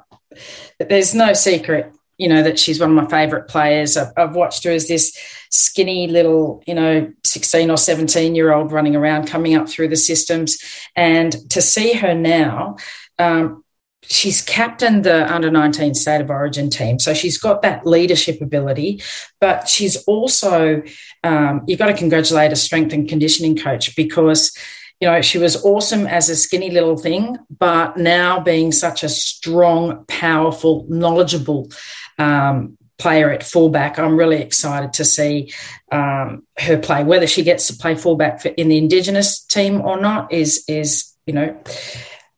there's 0.79 1.15
no 1.15 1.33
secret, 1.33 1.91
you 2.21 2.27
know, 2.27 2.43
that 2.43 2.59
she's 2.59 2.79
one 2.79 2.91
of 2.91 2.95
my 2.95 3.09
favourite 3.09 3.47
players. 3.47 3.97
I've, 3.97 4.13
I've 4.15 4.35
watched 4.35 4.63
her 4.63 4.69
as 4.69 4.87
this 4.87 5.17
skinny 5.49 6.05
little, 6.05 6.61
you 6.67 6.75
know, 6.75 7.11
16 7.25 7.71
or 7.71 7.77
17 7.77 8.35
year 8.35 8.53
old 8.53 8.71
running 8.71 8.95
around, 8.95 9.25
coming 9.25 9.55
up 9.55 9.67
through 9.67 9.87
the 9.87 9.95
systems. 9.95 10.59
And 10.95 11.35
to 11.49 11.63
see 11.63 11.93
her 11.93 12.13
now, 12.13 12.77
um, 13.17 13.63
she's 14.03 14.43
captained 14.43 15.03
the 15.03 15.33
under 15.33 15.49
19 15.49 15.95
state 15.95 16.21
of 16.21 16.29
origin 16.29 16.69
team. 16.69 16.99
So 16.99 17.15
she's 17.15 17.39
got 17.39 17.63
that 17.63 17.87
leadership 17.87 18.39
ability, 18.39 19.01
but 19.39 19.67
she's 19.67 20.03
also, 20.03 20.83
um, 21.23 21.63
you've 21.65 21.79
got 21.79 21.87
to 21.87 21.97
congratulate 21.97 22.51
a 22.51 22.55
strength 22.55 22.93
and 22.93 23.09
conditioning 23.09 23.57
coach 23.57 23.95
because 23.95 24.55
you 25.01 25.07
know, 25.07 25.19
she 25.19 25.39
was 25.39 25.65
awesome 25.65 26.05
as 26.05 26.29
a 26.29 26.35
skinny 26.35 26.69
little 26.69 26.95
thing, 26.95 27.35
but 27.49 27.97
now 27.97 28.39
being 28.39 28.71
such 28.71 29.03
a 29.03 29.09
strong, 29.09 30.05
powerful, 30.05 30.85
knowledgeable 30.89 31.71
um, 32.21 32.77
player 32.97 33.31
at 33.31 33.43
fullback. 33.43 33.97
I'm 33.97 34.15
really 34.15 34.41
excited 34.41 34.93
to 34.93 35.05
see 35.05 35.51
um, 35.91 36.43
her 36.57 36.77
play. 36.77 37.03
Whether 37.03 37.27
she 37.27 37.43
gets 37.43 37.67
to 37.67 37.73
play 37.73 37.95
fullback 37.95 38.45
in 38.45 38.69
the 38.69 38.77
Indigenous 38.77 39.39
team 39.43 39.81
or 39.81 39.99
not 39.99 40.31
is 40.31 40.63
is 40.67 41.11
you 41.25 41.33
know 41.33 41.59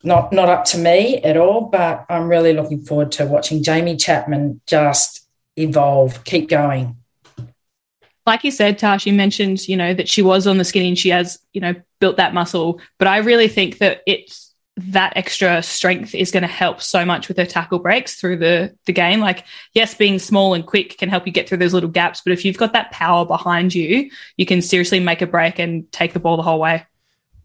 not 0.04 0.32
not 0.32 0.50
up 0.50 0.66
to 0.66 0.78
me 0.78 1.18
at 1.18 1.38
all. 1.38 1.62
But 1.62 2.06
I'm 2.10 2.30
really 2.30 2.54
looking 2.54 2.84
forward 2.84 3.12
to 3.14 3.26
watching 3.26 3.64
Jaime 3.64 3.98
Chapman 3.98 4.62
just 4.66 5.28
evolve, 5.58 6.24
keep 6.24 6.50
going. 6.50 6.98
Like 8.26 8.46
you 8.46 8.52
said, 8.52 8.80
Tash, 8.80 9.06
you 9.06 9.12
mentioned 9.12 9.68
you 9.68 9.76
know 9.76 9.94
that 9.94 10.08
she 10.08 10.22
was 10.22 10.48
on 10.48 10.58
the 10.58 10.64
skinny 10.64 10.88
and 10.88 10.98
she 10.98 11.10
has 11.10 11.40
you 11.52 11.60
know 11.60 11.76
built 12.00 12.18
that 12.18 12.34
muscle, 12.34 12.80
but 12.98 13.08
I 13.10 13.18
really 13.18 13.50
think 13.50 13.80
that 13.80 14.02
it's 14.08 14.53
that 14.76 15.14
extra 15.16 15.62
strength 15.62 16.16
is 16.16 16.32
going 16.32 16.42
to 16.42 16.48
help 16.48 16.82
so 16.82 17.06
much 17.06 17.28
with 17.28 17.38
her 17.38 17.46
tackle 17.46 17.80
breaks 17.80 18.16
through 18.16 18.38
the 18.38 18.76
the 18.86 18.94
game. 18.94 19.20
Like, 19.20 19.46
yes, 19.74 19.94
being 19.94 20.18
small 20.20 20.54
and 20.54 20.66
quick 20.66 20.98
can 20.98 21.10
help 21.10 21.28
you 21.28 21.34
get 21.34 21.48
through 21.48 21.60
those 21.60 21.74
little 21.74 21.90
gaps, 21.90 22.22
but 22.24 22.34
if 22.34 22.44
you've 22.44 22.58
got 22.58 22.74
that 22.74 22.92
power 22.92 23.26
behind 23.26 23.76
you, 23.76 24.10
you 24.38 24.46
can 24.46 24.62
seriously 24.62 25.00
make 25.00 25.22
a 25.22 25.28
break 25.28 25.60
and 25.60 25.92
take 25.92 26.14
the 26.14 26.20
ball 26.20 26.38
the 26.38 26.44
whole 26.44 26.60
way. 26.60 26.86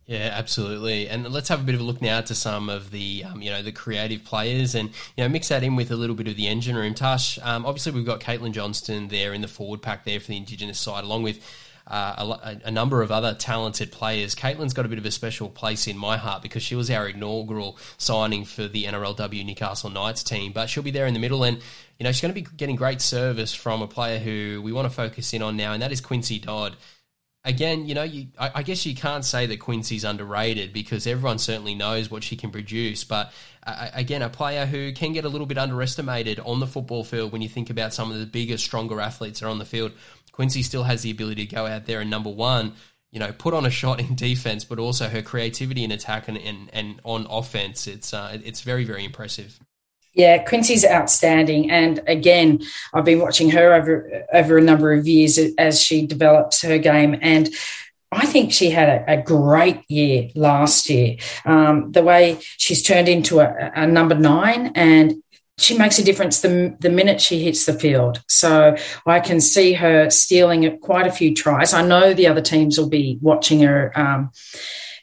Yeah, 0.06 0.30
absolutely. 0.32 1.06
And 1.06 1.30
let's 1.30 1.50
have 1.50 1.60
a 1.60 1.64
bit 1.64 1.74
of 1.74 1.82
a 1.82 1.84
look 1.84 2.00
now 2.00 2.22
to 2.22 2.34
some 2.34 2.70
of 2.70 2.92
the, 2.92 3.24
um, 3.24 3.42
you 3.42 3.50
know, 3.50 3.60
the 3.60 3.72
creative 3.72 4.24
players, 4.24 4.74
and 4.74 4.88
you 4.88 5.22
know, 5.22 5.28
mix 5.28 5.48
that 5.48 5.62
in 5.62 5.76
with 5.76 5.90
a 5.90 5.96
little 5.96 6.16
bit 6.16 6.28
of 6.28 6.36
the 6.36 6.48
engine 6.48 6.76
room. 6.76 6.94
Tash, 6.94 7.38
um, 7.42 7.66
obviously, 7.66 7.92
we've 7.92 8.06
got 8.06 8.20
Caitlan 8.20 8.52
Johnston 8.52 9.08
there 9.08 9.34
in 9.34 9.42
the 9.42 9.48
forward 9.48 9.82
pack 9.82 10.04
there 10.04 10.18
for 10.18 10.28
the 10.28 10.38
Indigenous 10.38 10.80
side, 10.80 11.04
along 11.04 11.24
with 11.24 11.44
uh, 11.88 12.36
a, 12.42 12.60
a, 12.66 12.70
number 12.70 13.00
of 13.00 13.10
other 13.10 13.34
talented 13.34 13.90
players. 13.90 14.34
Caitlan's 14.34 14.74
got 14.74 14.84
a 14.84 14.88
bit 14.88 14.98
of 14.98 15.06
a 15.06 15.10
special 15.10 15.48
place 15.48 15.86
in 15.86 15.96
my 15.96 16.18
heart 16.18 16.42
because 16.42 16.62
she 16.62 16.74
was 16.74 16.90
our 16.90 17.08
inaugural 17.08 17.78
signing 17.96 18.44
for 18.44 18.68
the 18.68 18.84
NRLW 18.84 19.44
Newcastle 19.46 19.88
Knights 19.88 20.22
team, 20.22 20.52
but 20.52 20.68
she'll 20.68 20.82
be 20.82 20.90
there 20.90 21.06
in 21.06 21.14
the 21.14 21.20
middle 21.20 21.42
and 21.44 21.58
you 21.98 22.04
know 22.04 22.12
she's 22.12 22.20
going 22.20 22.34
to 22.34 22.40
be 22.40 22.46
getting 22.56 22.76
great 22.76 23.00
service 23.00 23.54
from 23.54 23.80
a 23.80 23.88
player 23.88 24.18
who 24.18 24.60
we 24.62 24.70
want 24.70 24.86
to 24.86 24.94
focus 24.94 25.32
in 25.32 25.40
on 25.40 25.56
now, 25.56 25.72
and 25.72 25.82
that 25.82 25.90
is 25.90 26.02
Quincy 26.02 26.38
Dodd. 26.38 26.76
Again, 27.44 27.86
you 27.86 27.94
know, 27.94 28.02
you, 28.02 28.26
I, 28.38 28.50
I, 28.56 28.62
guess 28.62 28.84
you 28.84 28.94
can't 28.94 29.24
say 29.24 29.46
that 29.46 29.58
Quincy's 29.58 30.04
underrated 30.04 30.72
because 30.72 31.06
everyone 31.06 31.38
certainly 31.38 31.74
knows 31.74 32.10
what 32.10 32.22
she 32.22 32.36
can 32.36 32.50
produce. 32.50 33.04
But 33.04 33.32
uh, 33.64 33.88
again, 33.94 34.22
a 34.22 34.28
player 34.28 34.66
who 34.66 34.92
can 34.92 35.12
get 35.12 35.24
a 35.24 35.28
little 35.28 35.46
bit 35.46 35.56
underestimated 35.56 36.40
on 36.40 36.60
the 36.60 36.66
football 36.66 37.04
field 37.04 37.32
when 37.32 37.40
you 37.40 37.48
think 37.48 37.70
about 37.70 37.94
some 37.94 38.10
of 38.10 38.18
the 38.18 38.26
bigger, 38.26 38.58
stronger 38.58 39.00
athletes 39.00 39.40
that 39.40 39.46
are 39.46 39.50
on 39.50 39.58
the 39.58 39.64
field. 39.64 39.92
Quincy 40.38 40.62
still 40.62 40.84
has 40.84 41.02
the 41.02 41.10
ability 41.10 41.44
to 41.48 41.52
go 41.52 41.66
out 41.66 41.86
there 41.86 42.00
and 42.00 42.08
number 42.08 42.30
one, 42.30 42.74
you 43.10 43.18
know, 43.18 43.32
put 43.32 43.54
on 43.54 43.66
a 43.66 43.70
shot 43.70 43.98
in 43.98 44.14
defense, 44.28 44.64
but 44.64 44.78
also 44.78 45.08
her 45.08 45.20
creativity 45.20 45.82
in 45.82 45.90
attack 45.90 46.28
and 46.28 46.38
and, 46.38 46.70
and 46.72 47.00
on 47.02 47.26
offense. 47.28 47.88
It's 47.88 48.14
uh, 48.14 48.38
it's 48.44 48.60
very 48.60 48.84
very 48.84 49.04
impressive. 49.04 49.58
Yeah, 50.14 50.38
Quincy's 50.38 50.86
outstanding, 50.86 51.72
and 51.72 52.00
again, 52.06 52.60
I've 52.94 53.04
been 53.04 53.18
watching 53.18 53.50
her 53.50 53.74
over 53.74 54.26
over 54.32 54.56
a 54.56 54.62
number 54.62 54.92
of 54.92 55.08
years 55.08 55.40
as 55.58 55.82
she 55.82 56.06
develops 56.06 56.62
her 56.62 56.78
game, 56.78 57.18
and 57.20 57.50
I 58.12 58.24
think 58.24 58.52
she 58.52 58.70
had 58.70 58.88
a, 58.88 59.14
a 59.14 59.22
great 59.22 59.82
year 59.88 60.28
last 60.36 60.88
year. 60.88 61.16
Um, 61.46 61.90
the 61.90 62.04
way 62.04 62.38
she's 62.58 62.84
turned 62.84 63.08
into 63.08 63.40
a, 63.40 63.72
a 63.74 63.88
number 63.88 64.14
nine, 64.14 64.70
and 64.76 65.20
she 65.58 65.76
makes 65.76 65.98
a 65.98 66.04
difference 66.04 66.40
the, 66.40 66.76
the 66.80 66.88
minute 66.88 67.20
she 67.20 67.42
hits 67.42 67.66
the 67.66 67.74
field. 67.74 68.22
So 68.28 68.76
I 69.06 69.20
can 69.20 69.40
see 69.40 69.72
her 69.74 70.08
stealing 70.08 70.78
quite 70.78 71.06
a 71.06 71.12
few 71.12 71.34
tries. 71.34 71.74
I 71.74 71.86
know 71.86 72.14
the 72.14 72.28
other 72.28 72.40
teams 72.40 72.78
will 72.78 72.88
be 72.88 73.18
watching 73.20 73.60
her, 73.60 73.92
um, 73.98 74.30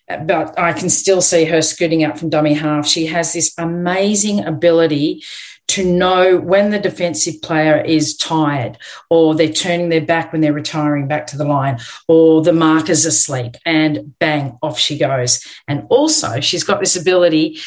but 0.07 0.57
I 0.57 0.73
can 0.73 0.89
still 0.89 1.21
see 1.21 1.45
her 1.45 1.61
scooting 1.61 2.03
out 2.03 2.17
from 2.17 2.29
dummy 2.29 2.53
half. 2.53 2.87
She 2.87 3.07
has 3.07 3.33
this 3.33 3.53
amazing 3.57 4.45
ability 4.45 5.23
to 5.67 5.83
know 5.83 6.37
when 6.37 6.69
the 6.69 6.79
defensive 6.79 7.41
player 7.41 7.81
is 7.81 8.15
tired 8.15 8.77
or 9.09 9.33
they're 9.33 9.51
turning 9.51 9.89
their 9.89 10.05
back 10.05 10.31
when 10.31 10.41
they're 10.41 10.53
retiring 10.53 11.07
back 11.07 11.25
to 11.27 11.37
the 11.37 11.43
line 11.43 11.79
or 12.07 12.43
the 12.43 12.53
marker's 12.53 13.03
asleep 13.05 13.57
and 13.65 14.17
bang, 14.19 14.57
off 14.61 14.79
she 14.79 14.97
goes. 14.97 15.43
And 15.67 15.85
also, 15.89 16.39
she's 16.39 16.63
got 16.63 16.79
this 16.79 16.95
ability 16.95 17.57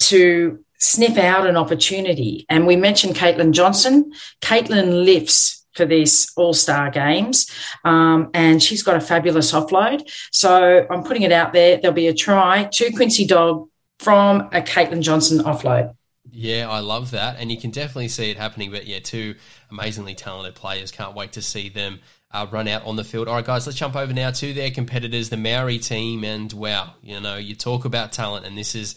to 0.00 0.62
sniff 0.78 1.18
out 1.18 1.46
an 1.46 1.56
opportunity. 1.56 2.46
And 2.48 2.66
we 2.66 2.76
mentioned 2.76 3.14
Caitlan 3.14 3.52
Johnston. 3.52 4.12
Caitlan 4.40 5.04
lifts 5.04 5.66
for 5.74 5.86
this 5.86 6.32
All 6.36 6.52
Star 6.52 6.90
Games, 6.90 7.50
um, 7.84 8.30
and 8.34 8.62
she's 8.62 8.82
got 8.82 8.96
a 8.96 9.00
fabulous 9.00 9.52
offload. 9.52 10.02
So 10.32 10.86
I'm 10.90 11.04
putting 11.04 11.22
it 11.22 11.32
out 11.32 11.52
there. 11.52 11.78
There'll 11.78 11.94
be 11.94 12.08
a 12.08 12.14
try 12.14 12.64
to 12.64 12.92
Quincy 12.92 13.26
Dodd 13.26 13.66
from 13.98 14.42
a 14.52 14.60
Caitlan 14.60 15.02
Johnston 15.02 15.38
offload. 15.38 15.94
Yeah, 16.30 16.68
I 16.68 16.80
love 16.80 17.12
that, 17.12 17.36
and 17.38 17.50
you 17.50 17.58
can 17.58 17.70
definitely 17.70 18.08
see 18.08 18.30
it 18.30 18.36
happening. 18.36 18.70
But 18.70 18.86
yeah, 18.86 18.98
two 18.98 19.36
amazingly 19.70 20.14
talented 20.14 20.54
players. 20.54 20.90
Can't 20.90 21.14
wait 21.14 21.32
to 21.32 21.42
see 21.42 21.68
them 21.68 22.00
uh, 22.30 22.46
run 22.50 22.68
out 22.68 22.84
on 22.84 22.96
the 22.96 23.04
field. 23.04 23.28
All 23.28 23.34
right, 23.34 23.44
guys, 23.44 23.66
let's 23.66 23.78
jump 23.78 23.96
over 23.96 24.12
now 24.12 24.30
to 24.32 24.52
their 24.52 24.70
competitors, 24.70 25.30
the 25.30 25.36
Maori 25.36 25.78
team. 25.78 26.24
And 26.24 26.52
wow, 26.52 26.94
you 27.02 27.20
know, 27.20 27.36
you 27.36 27.54
talk 27.54 27.84
about 27.84 28.12
talent, 28.12 28.46
and 28.46 28.58
this 28.58 28.74
is 28.74 28.94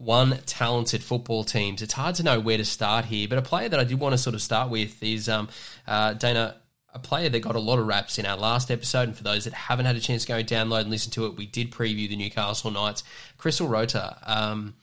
one 0.00 0.38
talented 0.46 1.04
football 1.04 1.44
teams. 1.44 1.82
It's 1.82 1.92
hard 1.92 2.14
to 2.16 2.22
know 2.22 2.40
where 2.40 2.56
to 2.56 2.64
start 2.64 3.04
here, 3.04 3.28
but 3.28 3.36
a 3.36 3.42
player 3.42 3.68
that 3.68 3.78
I 3.78 3.84
did 3.84 4.00
want 4.00 4.14
to 4.14 4.18
sort 4.18 4.34
of 4.34 4.40
start 4.40 4.70
with 4.70 5.02
is 5.02 5.28
um, 5.28 5.48
uh, 5.86 6.14
Dana, 6.14 6.56
a 6.94 6.98
player 6.98 7.28
that 7.28 7.40
got 7.40 7.54
a 7.54 7.60
lot 7.60 7.78
of 7.78 7.86
raps 7.86 8.18
in 8.18 8.24
our 8.24 8.36
last 8.36 8.70
episode. 8.70 9.08
And 9.08 9.16
for 9.16 9.24
those 9.24 9.44
that 9.44 9.52
haven't 9.52 9.84
had 9.84 9.96
a 9.96 10.00
chance 10.00 10.24
to 10.24 10.28
go 10.28 10.42
download 10.42 10.82
and 10.82 10.90
listen 10.90 11.12
to 11.12 11.26
it, 11.26 11.36
we 11.36 11.44
did 11.44 11.70
preview 11.70 12.08
the 12.08 12.16
Newcastle 12.16 12.70
Knights. 12.70 13.04
Krystal 13.38 13.68
Rota. 13.68 14.16
Um, 14.24 14.74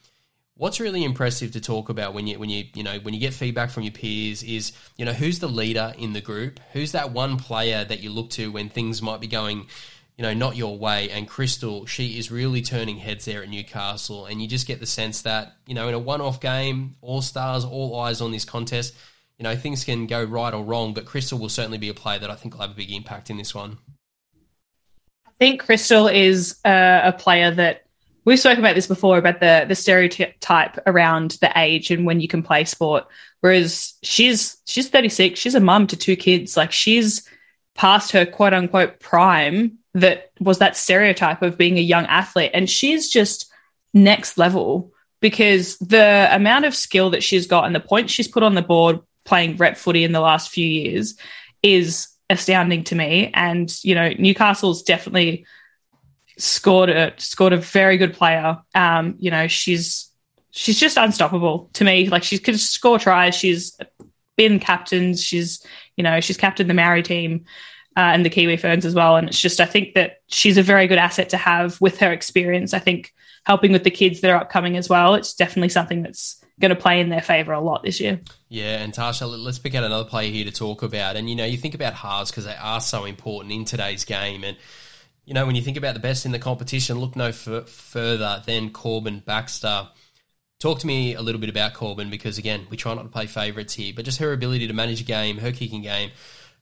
What's 0.59 0.79
really 0.79 1.03
impressive 1.03 1.51
to 1.51 1.61
talk 1.61 1.89
about 1.89 2.15
when 2.15 2.25
you 2.25 2.39
when 2.39 2.49
you 2.49 2.65
you 2.73 2.81
know 2.81 2.97
when 3.03 3.13
you 3.13 3.19
get 3.19 3.35
feedback 3.35 3.69
from 3.69 3.83
your 3.83 3.91
peers 3.91 4.41
is 4.41 4.71
you 4.97 5.05
know 5.05 5.13
who's 5.13 5.37
the 5.37 5.47
leader 5.47 5.93
in 5.99 6.13
the 6.13 6.21
group, 6.21 6.59
who's 6.73 6.93
that 6.93 7.11
one 7.11 7.37
player 7.37 7.85
that 7.85 8.01
you 8.01 8.09
look 8.09 8.31
to 8.31 8.51
when 8.51 8.67
things 8.67 8.99
might 8.99 9.21
be 9.21 9.27
going 9.27 9.67
you 10.17 10.23
know, 10.23 10.33
not 10.33 10.55
your 10.55 10.77
way. 10.77 11.11
And 11.11 11.29
Krystal, 11.29 11.87
she 11.87 12.17
is 12.17 12.31
really 12.31 12.63
turning 12.63 12.97
heads 12.97 13.25
there 13.25 13.43
at 13.43 13.49
Newcastle. 13.49 14.25
And 14.25 14.41
you 14.41 14.47
just 14.47 14.65
get 14.65 14.79
the 14.79 14.87
sense 14.87 15.21
that, 15.21 15.55
you 15.67 15.75
know, 15.75 15.87
in 15.87 15.93
a 15.93 15.99
one 15.99 16.21
off 16.21 16.39
game, 16.39 16.95
all 17.01 17.21
stars, 17.21 17.63
all 17.63 17.99
eyes 17.99 18.19
on 18.19 18.31
this 18.31 18.43
contest, 18.43 18.95
you 19.37 19.43
know, 19.43 19.55
things 19.55 19.83
can 19.83 20.07
go 20.07 20.23
right 20.23 20.53
or 20.53 20.63
wrong. 20.63 20.95
But 20.95 21.05
Krystal 21.05 21.39
will 21.39 21.49
certainly 21.49 21.77
be 21.77 21.89
a 21.89 21.93
player 21.93 22.17
that 22.17 22.31
I 22.31 22.35
think 22.35 22.55
will 22.55 22.61
have 22.61 22.71
a 22.71 22.75
big 22.75 22.91
impact 22.91 23.29
in 23.29 23.37
this 23.37 23.53
one. 23.53 23.77
I 25.27 25.31
think 25.37 25.63
Krystal 25.63 26.11
is 26.11 26.57
a, 26.65 27.01
a 27.05 27.13
player 27.13 27.51
that 27.51 27.83
we've 28.25 28.39
spoken 28.39 28.59
about 28.59 28.73
this 28.73 28.87
before 28.87 29.19
about 29.19 29.39
the 29.39 29.65
the 29.67 29.75
stereotype 29.75 30.79
around 30.87 31.37
the 31.41 31.51
age 31.55 31.91
and 31.91 32.07
when 32.07 32.19
you 32.21 32.27
can 32.27 32.41
play 32.41 32.65
sport. 32.65 33.05
Whereas 33.41 33.93
she's 34.01 34.57
she's 34.65 34.89
36, 34.89 35.39
she's 35.39 35.53
a 35.53 35.59
mum 35.59 35.85
to 35.87 35.95
two 35.95 36.15
kids. 36.15 36.57
Like 36.57 36.71
she's 36.71 37.29
past 37.75 38.13
her 38.13 38.25
quote 38.25 38.55
unquote 38.55 38.99
prime 38.99 39.77
that 39.97 40.31
was 40.39 40.59
that 40.59 40.77
stereotype 40.77 41.41
of 41.41 41.57
being 41.57 41.77
a 41.77 41.81
young 41.81 42.05
athlete. 42.05 42.51
And 42.53 42.69
she's 42.69 43.09
just 43.09 43.51
next 43.93 44.37
level 44.37 44.91
because 45.21 45.77
the 45.79 46.27
amount 46.31 46.65
of 46.65 46.75
skill 46.75 47.09
that 47.11 47.23
she's 47.23 47.47
got 47.47 47.65
and 47.65 47.75
the 47.75 47.79
points 47.79 48.13
she's 48.13 48.27
put 48.27 48.43
on 48.43 48.53
the 48.53 48.61
board 48.61 48.99
playing 49.25 49.57
rep 49.57 49.75
footy 49.75 50.03
in 50.03 50.11
the 50.11 50.19
last 50.19 50.51
few 50.51 50.67
years 50.67 51.15
is 51.63 52.09
astounding 52.29 52.83
to 52.85 52.95
me. 52.95 53.31
And, 53.33 53.73
you 53.83 53.95
know, 53.95 54.13
Newcastle's 54.19 54.83
definitely 54.83 55.45
scored 56.37 56.89
a 56.89 57.13
scored 57.17 57.53
a 57.53 57.57
very 57.57 57.97
good 57.97 58.13
player. 58.13 58.59
Um, 58.75 59.15
you 59.17 59.31
know, 59.31 59.47
she's 59.47 60.11
she's 60.51 60.79
just 60.79 60.97
unstoppable 60.97 61.71
to 61.73 61.83
me. 61.83 62.07
Like 62.07 62.23
she 62.23 62.37
could 62.37 62.59
score 62.59 62.99
tries. 62.99 63.33
She's 63.33 63.75
been 64.35 64.59
captains. 64.59 65.23
She's, 65.23 65.65
you 65.95 66.03
know, 66.03 66.21
she's 66.21 66.37
captained 66.37 66.69
the 66.69 66.75
Maori 66.75 67.01
team 67.01 67.45
uh, 67.97 68.13
and 68.13 68.23
the 68.23 68.29
Kiwi 68.29 68.57
Ferns 68.57 68.85
as 68.85 68.93
well. 68.93 69.17
And 69.17 69.27
it's 69.27 69.41
just, 69.41 69.59
I 69.59 69.65
think 69.65 69.95
that 69.95 70.21
she's 70.27 70.57
a 70.57 70.63
very 70.63 70.85
good 70.85 70.99
asset 70.99 71.29
to 71.29 71.37
have 71.37 71.81
with 71.81 71.97
her 71.97 72.13
experience. 72.13 72.75
I 72.75 72.79
think 72.79 73.11
helping 73.43 73.71
with 73.71 73.83
the 73.83 73.89
kids 73.89 74.21
that 74.21 74.29
are 74.29 74.39
upcoming 74.39 74.77
as 74.77 74.87
well, 74.87 75.15
it's 75.15 75.33
definitely 75.33 75.69
something 75.69 76.03
that's 76.03 76.39
going 76.59 76.69
to 76.69 76.75
play 76.75 76.99
in 76.99 77.09
their 77.09 77.21
favour 77.21 77.53
a 77.53 77.59
lot 77.59 77.81
this 77.81 77.99
year. 77.99 78.21
Yeah, 78.49 78.83
and 78.83 78.93
Tarsha, 78.93 79.27
let's 79.27 79.57
pick 79.57 79.73
out 79.73 79.83
another 79.83 80.07
player 80.07 80.29
here 80.29 80.45
to 80.45 80.51
talk 80.51 80.83
about. 80.83 81.15
And, 81.15 81.27
you 81.27 81.35
know, 81.35 81.45
you 81.45 81.57
think 81.57 81.73
about 81.73 81.95
halves 81.95 82.29
because 82.29 82.45
they 82.45 82.55
are 82.55 82.81
so 82.81 83.05
important 83.05 83.51
in 83.51 83.65
today's 83.65 84.05
game. 84.05 84.43
And, 84.43 84.57
you 85.25 85.33
know, 85.33 85.47
when 85.47 85.55
you 85.55 85.63
think 85.63 85.77
about 85.77 85.95
the 85.95 85.99
best 85.99 86.25
in 86.25 86.31
the 86.31 86.39
competition, 86.39 86.99
look 86.99 87.15
no 87.15 87.27
f- 87.27 87.67
further 87.67 88.43
than 88.45 88.69
Corban 88.69 89.23
Baxter. 89.25 89.87
Talk 90.59 90.79
to 90.79 90.87
me 90.87 91.15
a 91.15 91.21
little 91.21 91.41
bit 91.41 91.49
about 91.49 91.73
Corban 91.73 92.11
because, 92.11 92.37
again, 92.37 92.67
we 92.69 92.77
try 92.77 92.93
not 92.93 93.03
to 93.03 93.09
play 93.09 93.25
favourites 93.25 93.73
here, 93.73 93.93
but 93.95 94.05
just 94.05 94.19
her 94.19 94.33
ability 94.33 94.67
to 94.67 94.73
manage 94.73 95.01
a 95.01 95.03
game, 95.03 95.37
her 95.39 95.51
kicking 95.51 95.81
game, 95.81 96.11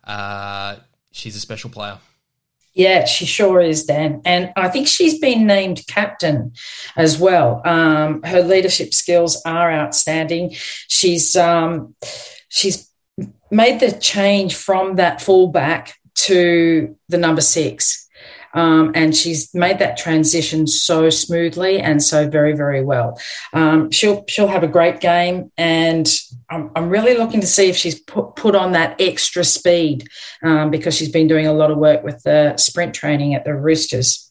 uh, 0.06 0.78
she's 1.16 1.36
a 1.36 1.40
special 1.40 1.70
player. 1.70 1.98
Yeah, 2.74 3.06
she 3.06 3.26
sure 3.26 3.62
is, 3.62 3.86
Dan. 3.86 4.22
And 4.26 4.52
I 4.58 4.68
think 4.68 4.88
she's 4.88 5.18
been 5.18 5.48
named 5.48 5.88
captain 5.88 6.52
as 6.98 7.18
well. 7.18 7.62
Um, 7.64 8.22
her 8.24 8.44
leadership 8.44 8.94
skills 8.94 9.42
are 9.46 9.72
outstanding. 9.72 10.52
She's 10.90 11.38
um, 11.38 11.96
she's 12.50 12.92
made 13.50 13.80
the 13.80 13.94
change 13.94 14.56
from 14.56 14.98
that 14.98 15.22
fullback 15.22 15.96
to 16.16 16.98
the 17.08 17.18
number 17.18 17.42
six. 17.42 18.05
Um, 18.56 18.94
and 18.96 19.16
she's 19.16 19.54
made 19.54 19.80
that 19.80 19.98
transition 19.98 20.66
so 20.66 21.10
smoothly 21.10 21.80
and 21.80 22.02
so 22.02 22.28
very, 22.28 22.54
very 22.54 22.84
well. 22.84 23.20
Um, 23.54 23.92
she'll 23.92 24.26
she'll 24.28 24.48
have 24.48 24.64
a 24.64 24.68
great 24.68 25.02
game, 25.02 25.52
and 25.58 26.12
I'm, 26.50 26.72
I'm, 26.76 26.90
really 26.90 27.18
looking 27.18 27.42
to 27.42 27.48
see 27.48 27.70
if 27.70 27.76
she's 27.76 28.00
put, 28.00 28.36
put 28.36 28.56
on 28.56 28.72
that 28.72 29.00
extra 29.02 29.44
speed 29.44 30.08
um, 30.42 30.72
because 30.72 30.96
she's 30.96 31.12
been 31.12 31.28
doing 31.28 31.46
a 31.46 31.54
lot 31.54 31.70
of 31.70 31.78
work 31.78 32.04
with 32.04 32.24
the 32.24 32.56
sprint 32.58 32.96
training 32.96 33.36
at 33.36 33.44
the 33.44 33.54
Roosters. 33.54 34.26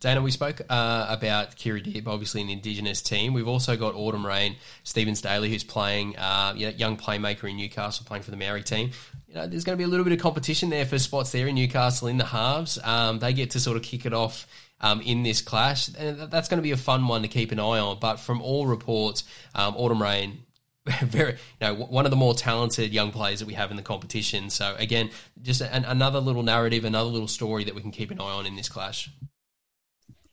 Dana, 0.00 0.22
we 0.22 0.30
spoke 0.30 0.62
uh, 0.70 1.06
about 1.10 1.56
Kirra 1.56 1.82
Dibb, 1.82 2.06
obviously 2.06 2.40
an 2.40 2.48
Indigenous 2.48 3.02
team. 3.02 3.34
We've 3.34 3.46
also 3.46 3.76
got 3.76 3.94
Autumn 3.94 4.26
Rain, 4.26 4.56
Stephens 4.82 5.20
Daly, 5.20 5.50
who's 5.50 5.62
playing, 5.62 6.16
uh, 6.16 6.54
young 6.56 6.96
playmaker 6.96 7.50
in 7.50 7.58
Newcastle, 7.58 8.06
playing 8.08 8.22
for 8.22 8.30
the 8.30 8.38
Maori 8.38 8.62
team. 8.62 8.92
You 9.30 9.36
know, 9.36 9.46
there's 9.46 9.62
going 9.62 9.78
to 9.78 9.78
be 9.78 9.84
a 9.84 9.88
little 9.88 10.02
bit 10.02 10.12
of 10.12 10.18
competition 10.18 10.70
there 10.70 10.84
for 10.84 10.98
spots 10.98 11.30
there 11.30 11.46
in 11.46 11.54
Newcastle 11.54 12.08
in 12.08 12.16
the 12.16 12.24
halves. 12.24 12.80
Um, 12.82 13.20
they 13.20 13.32
get 13.32 13.50
to 13.50 13.60
sort 13.60 13.76
of 13.76 13.84
kick 13.84 14.04
it 14.04 14.12
off 14.12 14.48
um, 14.80 15.00
in 15.02 15.22
this 15.22 15.40
clash, 15.40 15.88
and 15.96 16.18
that's 16.32 16.48
going 16.48 16.58
to 16.58 16.62
be 16.62 16.72
a 16.72 16.76
fun 16.76 17.06
one 17.06 17.22
to 17.22 17.28
keep 17.28 17.52
an 17.52 17.60
eye 17.60 17.78
on. 17.78 17.98
But 18.00 18.16
from 18.16 18.42
all 18.42 18.66
reports, 18.66 19.22
um, 19.54 19.76
Autumn 19.76 20.02
Rain 20.02 20.42
very, 21.02 21.34
you 21.34 21.38
know, 21.60 21.74
one 21.74 22.06
of 22.06 22.10
the 22.10 22.16
more 22.16 22.34
talented 22.34 22.92
young 22.92 23.12
players 23.12 23.38
that 23.38 23.46
we 23.46 23.54
have 23.54 23.70
in 23.70 23.76
the 23.76 23.84
competition. 23.84 24.50
So 24.50 24.74
again, 24.78 25.10
just 25.40 25.60
an, 25.60 25.84
another 25.84 26.18
little 26.18 26.42
narrative, 26.42 26.84
another 26.84 27.10
little 27.10 27.28
story 27.28 27.62
that 27.64 27.74
we 27.76 27.82
can 27.82 27.92
keep 27.92 28.10
an 28.10 28.20
eye 28.20 28.24
on 28.24 28.46
in 28.46 28.56
this 28.56 28.68
clash 28.68 29.10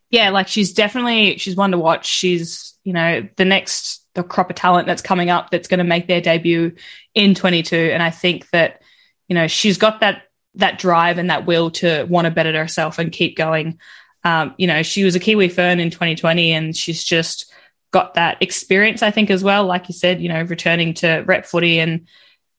yeah, 0.09 0.29
like 0.29 0.47
she's 0.47 0.73
definitely 0.73 1.37
she's 1.37 1.55
one 1.55 1.71
to 1.71 1.77
watch. 1.77 2.07
She's 2.07 2.75
you 2.83 2.93
know 2.93 3.27
the 3.35 3.45
next 3.45 4.05
the 4.13 4.23
crop 4.23 4.49
of 4.49 4.55
talent 4.55 4.87
that's 4.87 5.01
coming 5.01 5.29
up 5.29 5.51
that's 5.51 5.67
going 5.67 5.79
to 5.79 5.83
make 5.83 6.07
their 6.07 6.21
debut 6.21 6.75
in 7.13 7.35
22, 7.35 7.75
and 7.75 8.01
I 8.01 8.09
think 8.09 8.49
that 8.51 8.81
you 9.27 9.35
know 9.35 9.47
she's 9.47 9.77
got 9.77 9.99
that 10.01 10.23
that 10.55 10.79
drive 10.79 11.17
and 11.17 11.29
that 11.29 11.45
will 11.45 11.69
to 11.69 12.05
want 12.05 12.25
to 12.25 12.31
better 12.31 12.51
herself 12.57 12.99
and 12.99 13.11
keep 13.11 13.37
going. 13.37 13.79
Um, 14.23 14.55
you 14.57 14.67
know, 14.67 14.83
she 14.83 15.03
was 15.03 15.15
a 15.15 15.19
Kiwi 15.19 15.49
Fern 15.49 15.79
in 15.79 15.89
2020, 15.89 16.51
and 16.51 16.75
she's 16.75 17.03
just 17.03 17.51
got 17.91 18.15
that 18.15 18.37
experience. 18.41 19.01
I 19.01 19.11
think 19.11 19.29
as 19.29 19.43
well, 19.43 19.65
like 19.65 19.87
you 19.87 19.93
said, 19.93 20.21
you 20.21 20.29
know, 20.29 20.41
returning 20.43 20.93
to 20.95 21.23
rep 21.25 21.45
footy 21.45 21.79
and 21.79 22.07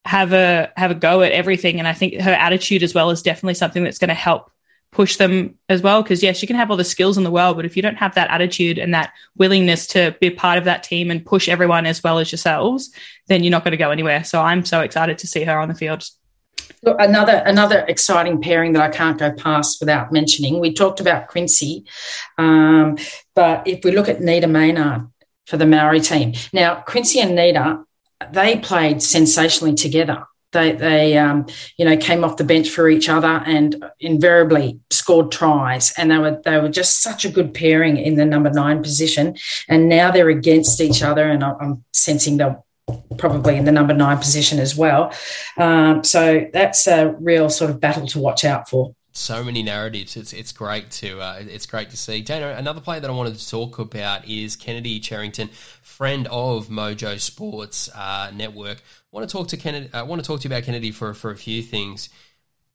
have 0.04 0.33
a 0.33 0.72
have 0.76 0.90
a 0.90 0.94
go 0.94 1.22
at 1.22 1.33
everything. 1.33 1.78
And 1.78 1.87
I 1.87 1.92
think 1.92 2.20
her 2.20 2.33
attitude 2.33 2.83
as 2.83 2.94
well 2.94 3.11
is 3.11 3.22
definitely 3.22 3.54
something 3.54 3.85
that's 3.85 3.98
going 3.98 4.09
to 4.09 4.14
help 4.14 4.50
push 4.90 5.16
them 5.16 5.57
as 5.68 5.83
well. 5.83 6.02
Because 6.02 6.22
yes, 6.22 6.40
you 6.40 6.48
can 6.48 6.57
have 6.57 6.70
all 6.70 6.76
the 6.76 6.85
skills 6.85 7.18
in 7.18 7.24
the 7.24 7.31
world, 7.31 7.57
but 7.57 7.66
if 7.66 7.76
you 7.76 7.83
don't 7.83 7.96
have 7.96 8.14
that 8.14 8.31
attitude 8.31 8.78
and 8.78 8.94
that 8.94 9.12
willingness 9.37 9.87
to 9.88 10.16
be 10.20 10.31
part 10.31 10.57
of 10.57 10.64
that 10.64 10.83
team 10.83 11.11
and 11.11 11.26
push 11.26 11.48
everyone 11.48 11.85
as 11.85 12.02
well 12.02 12.18
as 12.18 12.33
yourselves, 12.33 12.90
then 13.26 13.44
you're 13.44 13.50
not 13.50 13.64
going 13.64 13.72
to 13.72 13.76
go 13.76 13.90
anywhere. 13.90 14.24
So 14.24 14.40
I'm 14.40 14.64
so 14.64 14.81
excited 14.81 15.18
to 15.18 15.26
see 15.26 15.44
her 15.44 15.59
on 15.59 15.68
the 15.68 15.74
field. 15.74 16.09
Look, 16.82 16.96
another 17.00 17.42
another 17.44 17.84
exciting 17.88 18.40
pairing 18.40 18.72
that 18.74 18.82
I 18.82 18.88
can't 18.88 19.18
go 19.18 19.32
past 19.32 19.80
without 19.80 20.12
mentioning. 20.12 20.60
We 20.60 20.72
talked 20.72 21.00
about 21.00 21.28
Quincy, 21.28 21.84
um, 22.36 22.96
but 23.34 23.66
if 23.66 23.84
we 23.84 23.92
look 23.92 24.08
at 24.08 24.20
Nita 24.20 24.46
Maynard 24.46 25.08
for 25.46 25.56
the 25.56 25.66
Maori 25.66 26.00
team, 26.00 26.34
now 26.52 26.76
Quincy 26.86 27.20
and 27.20 27.34
Nita 27.34 27.84
they 28.32 28.58
played 28.58 29.02
sensationally 29.02 29.74
together. 29.74 30.24
They, 30.52 30.72
they 30.72 31.18
um, 31.18 31.46
you 31.76 31.84
know, 31.84 31.96
came 31.96 32.24
off 32.24 32.38
the 32.38 32.44
bench 32.44 32.70
for 32.70 32.88
each 32.88 33.08
other 33.08 33.42
and 33.44 33.84
invariably 34.00 34.80
scored 34.90 35.30
tries. 35.30 35.92
And 35.98 36.10
they 36.10 36.18
were 36.18 36.40
they 36.42 36.58
were 36.58 36.70
just 36.70 37.02
such 37.02 37.24
a 37.24 37.30
good 37.30 37.52
pairing 37.52 37.98
in 37.98 38.14
the 38.14 38.24
number 38.24 38.50
nine 38.50 38.82
position. 38.82 39.36
And 39.68 39.88
now 39.88 40.10
they're 40.10 40.30
against 40.30 40.80
each 40.80 41.02
other, 41.02 41.28
and 41.28 41.44
I'm 41.44 41.84
sensing 41.92 42.38
they'll 42.38 42.64
probably 43.18 43.57
in 43.57 43.64
the 43.64 43.72
number 43.72 43.94
nine 43.94 44.18
position 44.18 44.59
as 44.59 44.77
well. 44.77 45.12
Um, 45.57 46.05
so 46.05 46.46
that's 46.53 46.87
a 46.87 47.14
real 47.20 47.51
sort 47.51 47.70
of 47.70 47.81
battle 47.81 48.07
to 48.09 48.18
watch 48.18 48.44
out 48.44 48.68
for 48.68 48.94
so 49.18 49.42
many 49.42 49.62
narratives. 49.62 50.16
It's 50.16 50.33
it's 50.33 50.53
great 50.53 50.90
to 50.92 51.20
uh, 51.20 51.38
it's 51.40 51.66
great 51.66 51.90
to 51.90 51.96
see. 51.96 52.22
Dana, 52.22 52.55
another 52.57 52.81
player 52.81 53.01
that 53.01 53.11
I 53.11 53.12
wanted 53.12 53.37
to 53.37 53.51
talk 53.51 53.79
about 53.79 54.27
is 54.29 54.57
Kennedy 54.57 55.01
Cherrington, 55.01 55.48
friend 55.83 56.29
of 56.31 56.68
Mojo 56.68 57.18
Sports 57.20 57.90
uh, 57.94 58.31
Network. 58.35 58.79
I 58.79 58.83
want 59.11 59.29
to 59.29 59.33
talk 59.33 59.48
to 59.48 59.57
Kennedy. 59.57 59.90
I 59.92 60.03
want 60.03 60.22
to 60.22 60.27
talk 60.27 60.40
to 60.40 60.48
you 60.48 60.55
about 60.55 60.64
Kennedy 60.64 60.92
for 60.92 61.14
for 61.14 61.31
a 61.31 61.37
few 61.37 61.62
things. 61.62 62.09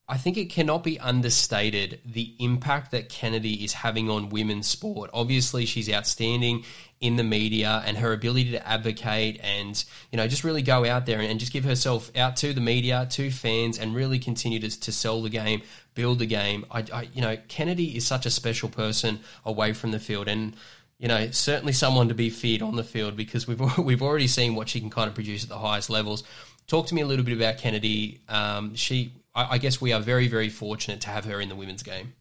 I 0.08 0.18
think 0.18 0.36
it 0.36 0.50
cannot 0.50 0.84
be 0.84 1.00
understated 1.00 2.02
the 2.06 2.36
impact 2.40 2.92
that 2.92 3.08
Kennedy 3.08 3.64
is 3.64 3.72
having 3.72 4.10
on 4.10 4.30
women's 4.30 4.68
sport. 4.68 5.10
Obviously, 5.14 5.66
she's 5.66 5.90
outstanding 5.90 6.66
in 7.04 7.18
the 7.18 7.24
media 7.24 7.84
and 7.86 7.98
her 7.98 8.14
ability 8.14 8.52
to 8.52 8.66
advocate 8.68 9.38
and 9.44 9.84
you 10.10 10.18
know 10.18 10.26
just 10.26 10.46
really 10.46 10.62
go 10.62 10.86
out 10.86 11.06
there 11.06 11.20
and, 11.20 11.40
just 11.40 11.52
give 11.52 11.66
herself 11.66 12.10
out 12.16 12.38
to 12.38 12.54
the 12.54 12.62
media, 12.62 13.06
to 13.12 13.30
fans, 13.30 13.78
and 13.78 13.94
really 13.94 14.18
continue 14.18 14.58
to, 14.60 14.80
to 14.80 14.92
sell 14.92 15.22
the 15.22 15.30
game, 15.30 15.62
build 15.94 16.20
the 16.20 16.26
game. 16.26 16.66
I, 16.72 16.86
I, 16.94 17.10
you 17.14 17.22
know, 17.22 17.38
Kennedy 17.50 17.98
is 17.98 18.08
such 18.08 18.26
a 18.26 18.30
special 18.30 18.70
person 18.70 19.20
away 19.46 19.74
from 19.74 19.92
the 19.92 20.00
field 20.00 20.28
and. 20.28 20.56
You 21.00 21.10
know, 21.10 21.32
certainly 21.32 21.74
someone 21.74 22.08
to 22.08 22.14
be 22.14 22.30
feared 22.30 22.62
on 22.62 22.78
the 22.78 22.84
field 22.84 23.18
because 23.18 23.46
we've 23.46 23.60
we've 23.78 24.02
already 24.02 24.28
seen 24.28 24.56
what 24.56 24.70
she 24.70 24.80
can 24.80 24.90
kind 24.90 25.10
of 25.10 25.16
produce 25.16 25.44
at 25.44 25.50
the 25.50 25.58
highest 25.58 25.90
levels. 25.90 26.24
Talk 26.68 26.88
to 26.88 26.96
me 26.96 27.02
a 27.02 27.06
little 27.06 27.26
bit 27.26 27.36
about 27.36 27.58
Kennedy. 27.58 28.22
Um, 28.30 28.76
she 28.76 29.12
I, 29.36 29.56
I 29.56 29.58
guess 29.58 29.82
we 29.82 29.92
are 29.92 30.00
very, 30.00 30.30
very 30.30 30.48
fortunate 30.48 31.02
to 31.02 31.10
have 31.10 31.26
her 31.26 31.42
in 31.42 31.50
the 31.50 31.56
women's 31.56 31.84
game. 31.84 32.14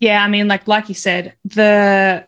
Yeah, 0.00 0.24
I 0.24 0.26
mean, 0.26 0.48
like 0.48 0.66
like 0.66 0.88
you 0.88 0.96
said, 0.96 1.34
the 1.44 2.26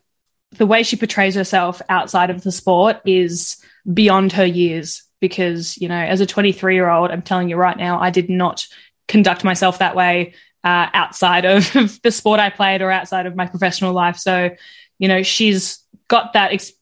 the 0.56 0.66
way 0.66 0.82
she 0.82 0.96
portrays 0.96 1.34
herself 1.34 1.80
outside 1.88 2.30
of 2.30 2.42
the 2.42 2.52
sport 2.52 3.00
is 3.04 3.56
beyond 3.92 4.32
her 4.32 4.46
years 4.46 5.02
because 5.20 5.76
you 5.78 5.88
know 5.88 5.94
as 5.94 6.20
a 6.20 6.26
23 6.26 6.74
year 6.74 6.88
old 6.88 7.10
i'm 7.10 7.22
telling 7.22 7.48
you 7.48 7.56
right 7.56 7.76
now 7.76 8.00
i 8.00 8.10
did 8.10 8.30
not 8.30 8.66
conduct 9.08 9.44
myself 9.44 9.78
that 9.78 9.94
way 9.94 10.34
uh, 10.64 10.88
outside 10.94 11.44
of 11.44 11.70
the 12.02 12.10
sport 12.10 12.40
i 12.40 12.48
played 12.48 12.80
or 12.80 12.90
outside 12.90 13.26
of 13.26 13.36
my 13.36 13.46
professional 13.46 13.92
life 13.92 14.16
so 14.16 14.50
you 14.98 15.08
know 15.08 15.22
she's 15.22 15.80
got 16.08 16.32
that 16.32 16.52
ex- 16.52 16.72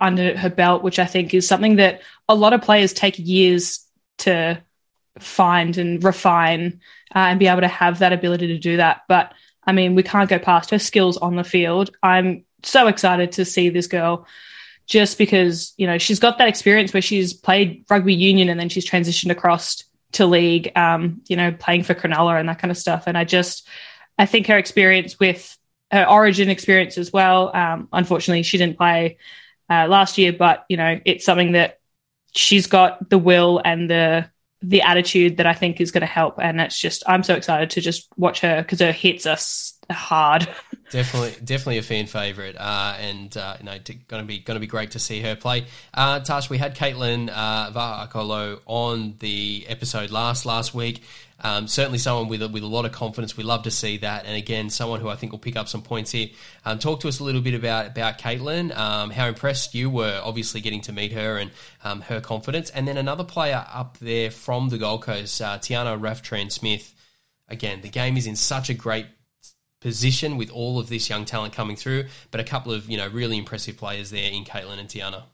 under 0.00 0.36
her 0.36 0.50
belt, 0.50 0.82
which 0.82 0.98
I 0.98 1.06
think 1.06 1.32
is 1.34 1.48
something 1.48 1.76
that 1.76 2.02
a 2.28 2.34
lot 2.34 2.52
of 2.52 2.62
players 2.62 2.92
take 2.92 3.18
years 3.18 3.86
to 4.18 4.62
find 5.18 5.76
and 5.78 6.02
refine 6.02 6.80
uh, 7.14 7.18
and 7.18 7.38
be 7.38 7.46
able 7.46 7.62
to 7.62 7.68
have 7.68 8.00
that 8.00 8.12
ability 8.12 8.48
to 8.48 8.58
do 8.58 8.76
that. 8.76 9.02
But 9.08 9.32
I 9.64 9.72
mean, 9.72 9.94
we 9.94 10.02
can't 10.02 10.30
go 10.30 10.38
past 10.38 10.70
her 10.70 10.78
skills 10.78 11.16
on 11.16 11.36
the 11.36 11.44
field. 11.44 11.90
I'm 12.02 12.44
so 12.62 12.86
excited 12.86 13.32
to 13.32 13.44
see 13.44 13.68
this 13.68 13.86
girl 13.86 14.26
just 14.86 15.18
because, 15.18 15.74
you 15.76 15.86
know, 15.86 15.98
she's 15.98 16.18
got 16.18 16.38
that 16.38 16.48
experience 16.48 16.92
where 16.92 17.02
she's 17.02 17.34
played 17.34 17.84
rugby 17.90 18.14
union 18.14 18.48
and 18.48 18.58
then 18.58 18.68
she's 18.68 18.88
transitioned 18.88 19.30
across 19.30 19.84
to 20.12 20.26
league, 20.26 20.72
um, 20.76 21.22
you 21.28 21.36
know, 21.36 21.52
playing 21.52 21.82
for 21.82 21.94
Cronulla 21.94 22.40
and 22.40 22.48
that 22.48 22.58
kind 22.58 22.70
of 22.70 22.78
stuff. 22.78 23.04
And 23.06 23.16
I 23.16 23.24
just, 23.24 23.68
I 24.18 24.26
think 24.26 24.46
her 24.46 24.56
experience 24.56 25.20
with 25.20 25.56
her 25.92 26.08
origin 26.08 26.48
experience 26.48 26.96
as 26.96 27.12
well. 27.12 27.54
Um, 27.54 27.88
unfortunately, 27.92 28.42
she 28.42 28.58
didn't 28.58 28.78
play 28.78 29.18
uh, 29.70 29.86
last 29.86 30.16
year, 30.16 30.32
but, 30.32 30.64
you 30.68 30.78
know, 30.78 30.98
it's 31.04 31.24
something 31.24 31.52
that 31.52 31.78
she's 32.34 32.66
got 32.66 33.10
the 33.10 33.18
will 33.18 33.60
and 33.64 33.90
the 33.90 34.30
the 34.60 34.82
attitude 34.82 35.36
that 35.36 35.46
I 35.46 35.54
think 35.54 35.80
is 35.80 35.92
going 35.92 36.00
to 36.00 36.06
help. 36.06 36.38
And 36.40 36.60
it's 36.60 36.78
just, 36.78 37.04
I'm 37.06 37.22
so 37.22 37.34
excited 37.34 37.70
to 37.70 37.80
just 37.80 38.08
watch 38.16 38.40
her 38.40 38.60
because 38.60 38.80
her 38.80 38.90
hits 38.90 39.24
us 39.24 39.78
hard. 39.90 40.48
definitely, 40.90 41.34
definitely 41.44 41.78
a 41.78 41.82
fan 41.82 42.06
favorite, 42.06 42.56
uh, 42.58 42.96
and 42.98 43.36
uh, 43.36 43.56
you 43.58 43.64
know, 43.64 43.78
going 44.08 44.22
to 44.22 44.26
be 44.26 44.38
going 44.38 44.56
to 44.56 44.60
be 44.60 44.66
great 44.66 44.92
to 44.92 44.98
see 44.98 45.20
her 45.20 45.36
play. 45.36 45.66
Uh, 45.92 46.20
Tash, 46.20 46.50
we 46.50 46.58
had 46.58 46.76
Caitlin 46.76 47.30
uh, 47.30 47.70
Vaakolo 47.70 48.60
on 48.66 49.14
the 49.18 49.64
episode 49.68 50.10
last 50.10 50.46
last 50.46 50.74
week. 50.74 51.02
Um, 51.40 51.68
certainly 51.68 51.98
someone 51.98 52.26
with 52.26 52.42
a, 52.42 52.48
with 52.48 52.64
a 52.64 52.66
lot 52.66 52.84
of 52.84 52.90
confidence. 52.90 53.36
We 53.36 53.44
love 53.44 53.62
to 53.62 53.70
see 53.70 53.98
that, 53.98 54.26
and 54.26 54.36
again, 54.36 54.70
someone 54.70 55.00
who 55.00 55.08
I 55.08 55.14
think 55.14 55.30
will 55.30 55.38
pick 55.38 55.56
up 55.56 55.68
some 55.68 55.82
points 55.82 56.10
here. 56.10 56.28
Um, 56.64 56.80
talk 56.80 57.00
to 57.00 57.08
us 57.08 57.20
a 57.20 57.24
little 57.24 57.40
bit 57.40 57.54
about 57.54 57.86
about 57.86 58.18
Caitlin. 58.18 58.76
Um, 58.76 59.10
how 59.10 59.28
impressed 59.28 59.74
you 59.74 59.88
were, 59.88 60.20
obviously 60.24 60.60
getting 60.60 60.80
to 60.82 60.92
meet 60.92 61.12
her 61.12 61.38
and 61.38 61.50
um, 61.84 62.00
her 62.02 62.20
confidence, 62.20 62.70
and 62.70 62.88
then 62.88 62.96
another 62.96 63.24
player 63.24 63.64
up 63.72 63.98
there 63.98 64.30
from 64.30 64.68
the 64.68 64.78
Gold 64.78 65.02
Coast, 65.02 65.40
uh, 65.40 65.58
Tiana 65.58 65.98
Raftstrand 65.98 66.50
Smith. 66.50 66.94
Again, 67.48 67.80
the 67.80 67.88
game 67.88 68.16
is 68.16 68.26
in 68.26 68.36
such 68.36 68.68
a 68.68 68.74
great 68.74 69.06
position 69.80 70.36
with 70.36 70.50
all 70.50 70.78
of 70.78 70.88
this 70.88 71.08
young 71.08 71.24
talent 71.24 71.52
coming 71.52 71.76
through, 71.76 72.06
but 72.30 72.40
a 72.40 72.44
couple 72.44 72.72
of 72.72 72.88
you 72.88 72.96
know 72.96 73.08
really 73.08 73.38
impressive 73.38 73.76
players 73.76 74.10
there 74.10 74.30
in 74.30 74.44
Caitlin 74.44 74.78
and 74.78 74.88
Tiana. 74.88 75.24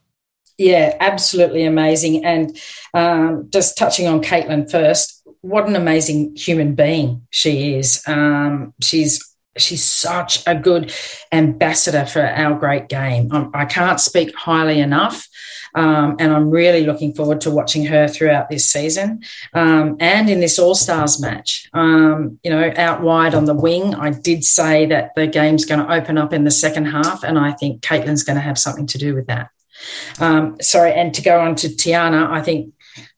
Yeah, 0.57 0.95
absolutely 0.99 1.65
amazing. 1.65 2.23
And 2.23 2.57
um, 2.93 3.49
just 3.49 3.77
touching 3.77 4.07
on 4.07 4.21
Caitlin 4.21 4.71
first, 4.71 5.21
what 5.41 5.67
an 5.67 5.75
amazing 5.75 6.35
human 6.35 6.75
being 6.75 7.27
she 7.29 7.75
is. 7.75 8.01
Um, 8.07 8.73
she's 8.81 9.35
she's 9.57 9.83
such 9.83 10.45
a 10.47 10.55
good 10.55 10.93
ambassador 11.31 12.05
for 12.05 12.21
our 12.21 12.57
great 12.57 12.89
game. 12.89 13.29
I, 13.31 13.49
I 13.53 13.65
can't 13.65 13.99
speak 13.99 14.35
highly 14.35 14.79
enough. 14.79 15.27
Um, 15.75 16.15
and 16.19 16.31
I'm 16.31 16.49
really 16.49 16.85
looking 16.85 17.13
forward 17.13 17.41
to 17.41 17.51
watching 17.51 17.85
her 17.85 18.07
throughout 18.07 18.49
this 18.49 18.65
season 18.65 19.23
um, 19.53 19.97
and 19.99 20.29
in 20.29 20.39
this 20.39 20.57
All 20.57 20.73
Stars 20.73 21.19
match. 21.19 21.69
Um, 21.73 22.39
you 22.43 22.49
know, 22.49 22.73
out 22.77 23.01
wide 23.01 23.35
on 23.35 23.45
the 23.45 23.53
wing, 23.53 23.93
I 23.93 24.11
did 24.11 24.43
say 24.43 24.85
that 24.87 25.13
the 25.15 25.27
game's 25.27 25.65
going 25.65 25.85
to 25.85 25.93
open 25.93 26.17
up 26.17 26.33
in 26.33 26.45
the 26.45 26.51
second 26.51 26.85
half, 26.85 27.23
and 27.23 27.37
I 27.37 27.51
think 27.51 27.81
Caitlin's 27.81 28.23
going 28.23 28.37
to 28.37 28.41
have 28.41 28.57
something 28.57 28.87
to 28.87 28.97
do 28.97 29.13
with 29.13 29.27
that. 29.27 29.49
Um, 30.19 30.57
sorry, 30.61 30.93
and 30.93 31.13
to 31.13 31.21
go 31.21 31.39
on 31.39 31.55
to 31.55 31.67
Tiana, 31.67 32.29
I 32.29 32.41
think 32.41 32.73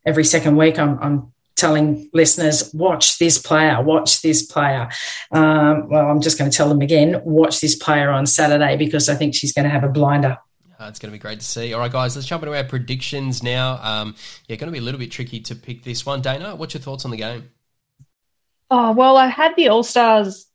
every 0.06 0.24
second 0.24 0.58
week 0.58 0.80
I'm, 0.80 0.98
I'm 1.00 1.34
telling 1.56 2.10
listeners, 2.14 2.74
watch 2.74 3.18
this 3.20 3.38
player, 3.38 3.82
watch 3.82 4.22
this 4.22 4.44
player. 4.44 4.90
Um, 5.32 5.90
well, 5.90 6.08
I'm 6.08 6.22
just 6.22 6.38
going 6.38 6.50
to 6.50 6.56
tell 6.56 6.70
them 6.70 6.82
again, 6.82 7.22
watch 7.26 7.60
this 7.60 7.76
player 7.76 8.10
on 8.10 8.26
Saturday 8.26 8.78
because 8.78 9.10
I 9.10 9.16
think 9.16 9.36
she's 9.36 9.54
going 9.54 9.66
to 9.66 9.72
have 9.72 9.84
a 9.84 9.90
blinder. 9.90 10.38
Uh, 10.80 10.86
it's 10.88 11.00
going 11.00 11.12
to 11.12 11.18
be 11.18 11.20
great 11.20 11.40
to 11.40 11.46
see. 11.46 11.74
All 11.74 11.80
right, 11.80 11.92
guys, 11.92 12.16
let's 12.16 12.28
jump 12.28 12.44
into 12.44 12.56
our 12.56 12.64
predictions 12.64 13.42
now. 13.42 13.80
Um, 13.82 14.16
yeah, 14.48 14.58
going 14.58 14.68
to 14.68 14.72
be 14.72 14.78
a 14.78 14.82
little 14.82 15.00
bit 15.00 15.12
tricky 15.12 15.40
to 15.42 15.56
pick 15.56 15.84
this 15.84 16.06
one. 16.06 16.22
Dana, 16.22 16.56
what's 16.56 16.74
your 16.74 16.82
thoughts 16.82 17.04
on 17.04 17.12
the 17.12 17.18
game? 17.18 17.50
Oh, 18.70 18.92
well, 18.92 19.18
I 19.18 19.28
had 19.28 19.56
the 19.56 19.70
All 19.70 19.84
Stars. 19.84 20.46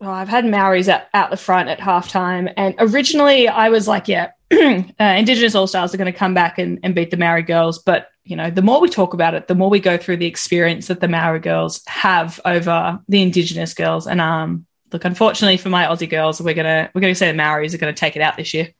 Oh, 0.00 0.10
I've 0.10 0.28
had 0.28 0.44
Maoris 0.44 0.88
out, 0.88 1.02
out 1.14 1.30
the 1.30 1.36
front 1.36 1.68
at 1.68 1.78
halftime. 1.78 2.52
And 2.56 2.74
originally 2.78 3.48
I 3.48 3.68
was 3.68 3.86
like, 3.86 4.08
yeah, 4.08 4.30
uh, 4.52 4.84
Indigenous 4.98 5.54
All 5.54 5.66
Stars 5.66 5.94
are 5.94 5.98
going 5.98 6.12
to 6.12 6.18
come 6.18 6.34
back 6.34 6.58
and, 6.58 6.80
and 6.82 6.94
beat 6.94 7.10
the 7.10 7.16
Maori 7.16 7.42
girls. 7.42 7.78
But, 7.78 8.08
you 8.24 8.34
know, 8.34 8.50
the 8.50 8.62
more 8.62 8.80
we 8.80 8.88
talk 8.88 9.14
about 9.14 9.34
it, 9.34 9.48
the 9.48 9.54
more 9.54 9.70
we 9.70 9.80
go 9.80 9.96
through 9.96 10.16
the 10.16 10.26
experience 10.26 10.88
that 10.88 11.00
the 11.00 11.08
Maori 11.08 11.40
girls 11.40 11.82
have 11.86 12.40
over 12.44 13.00
the 13.08 13.22
Indigenous 13.22 13.74
girls. 13.74 14.06
And 14.08 14.20
um, 14.20 14.66
look, 14.92 15.04
unfortunately 15.04 15.56
for 15.56 15.68
my 15.68 15.84
Aussie 15.84 16.10
girls, 16.10 16.40
we're 16.40 16.54
gonna 16.54 16.90
we're 16.94 17.00
gonna 17.00 17.14
say 17.14 17.30
the 17.30 17.36
Maoris 17.36 17.74
are 17.74 17.78
going 17.78 17.94
to 17.94 17.98
take 17.98 18.16
it 18.16 18.22
out 18.22 18.36
this 18.36 18.54
year. 18.54 18.72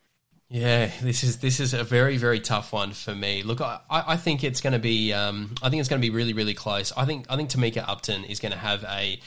Yeah, 0.50 0.90
this 1.02 1.24
is 1.24 1.38
this 1.38 1.61
is 1.61 1.74
a 1.74 1.84
very 1.84 2.16
very 2.16 2.40
tough 2.40 2.72
one 2.72 2.92
for 2.92 3.14
me. 3.14 3.42
Look, 3.42 3.61
I, 3.61 3.80
I 3.90 4.16
think 4.16 4.42
it's 4.42 4.62
going 4.62 4.72
to 4.72 4.78
be 4.78 5.12
um, 5.12 5.54
I 5.62 5.68
think 5.68 5.80
it's 5.80 5.90
going 5.90 6.00
to 6.00 6.06
be 6.06 6.14
really 6.14 6.32
really 6.32 6.54
close. 6.54 6.90
I 6.96 7.04
think 7.04 7.26
I 7.28 7.37
think 7.37 7.50
Tamika 7.50 7.87
Upton 7.87 8.24
is 8.24 8.40
going 8.40 8.52
to 8.52 8.58
have 8.58 8.82
a 8.84 9.20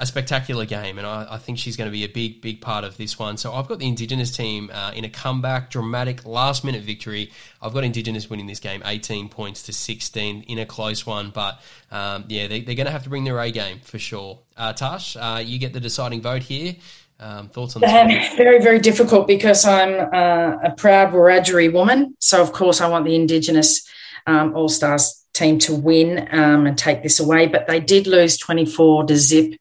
a 0.00 0.06
spectacular 0.06 0.64
game, 0.64 0.96
and 0.96 1.06
I, 1.06 1.26
I, 1.32 1.36
think 1.36 1.58
she's 1.58 1.76
going 1.76 1.86
to 1.86 1.92
be 1.92 2.04
a 2.04 2.08
big, 2.08 2.40
big 2.40 2.62
part 2.62 2.84
of 2.84 2.96
this 2.96 3.18
one. 3.18 3.36
So 3.36 3.52
I've 3.52 3.68
got 3.68 3.80
the 3.80 3.86
Indigenous 3.86 4.34
team 4.34 4.70
uh, 4.72 4.92
in 4.96 5.04
a 5.04 5.10
comeback, 5.10 5.68
dramatic, 5.68 6.24
last 6.24 6.64
minute 6.64 6.82
victory. 6.82 7.30
I've 7.60 7.74
got 7.74 7.84
Indigenous 7.84 8.30
winning 8.30 8.46
this 8.46 8.60
game 8.60 8.82
18 8.82 9.28
points 9.28 9.64
to 9.64 9.74
16 9.74 10.44
in 10.44 10.58
a 10.58 10.64
close 10.64 11.04
one, 11.04 11.30
but 11.30 11.60
um, 11.90 12.24
yeah, 12.28 12.48
they, 12.48 12.60
are 12.60 12.74
going 12.74 12.86
to 12.86 12.90
have 12.90 13.02
to 13.02 13.10
bring 13.10 13.24
their 13.24 13.38
A 13.40 13.50
game 13.50 13.80
for 13.80 13.98
sure. 13.98 14.38
Uh, 14.56 14.72
Tash, 14.72 15.18
uh, 15.18 15.42
you 15.44 15.58
get 15.58 15.74
the 15.74 15.80
deciding 15.80 16.22
vote 16.22 16.44
here. 16.44 16.76
Um, 17.20 17.48
thoughts 17.50 17.76
on? 17.76 17.84
Um, 17.84 18.08
very, 18.36 18.62
very 18.62 18.78
difficult 18.78 19.28
because 19.28 19.64
I'm 19.66 20.08
uh, 20.12 20.56
a 20.64 20.74
proud 20.76 21.12
Wiradjuri 21.12 21.72
woman. 21.72 22.16
So, 22.18 22.40
of 22.40 22.52
course, 22.52 22.80
I 22.80 22.88
want 22.88 23.04
the 23.04 23.14
Indigenous 23.14 23.86
um, 24.26 24.56
All 24.56 24.68
Stars 24.68 25.22
team 25.34 25.58
to 25.60 25.74
win 25.74 26.28
um, 26.32 26.66
and 26.66 26.76
take 26.76 27.02
this 27.02 27.20
away. 27.20 27.46
But 27.46 27.68
they 27.68 27.78
did 27.78 28.06
lose 28.06 28.38
24 28.38 29.04
to 29.04 29.16
zip 29.16 29.54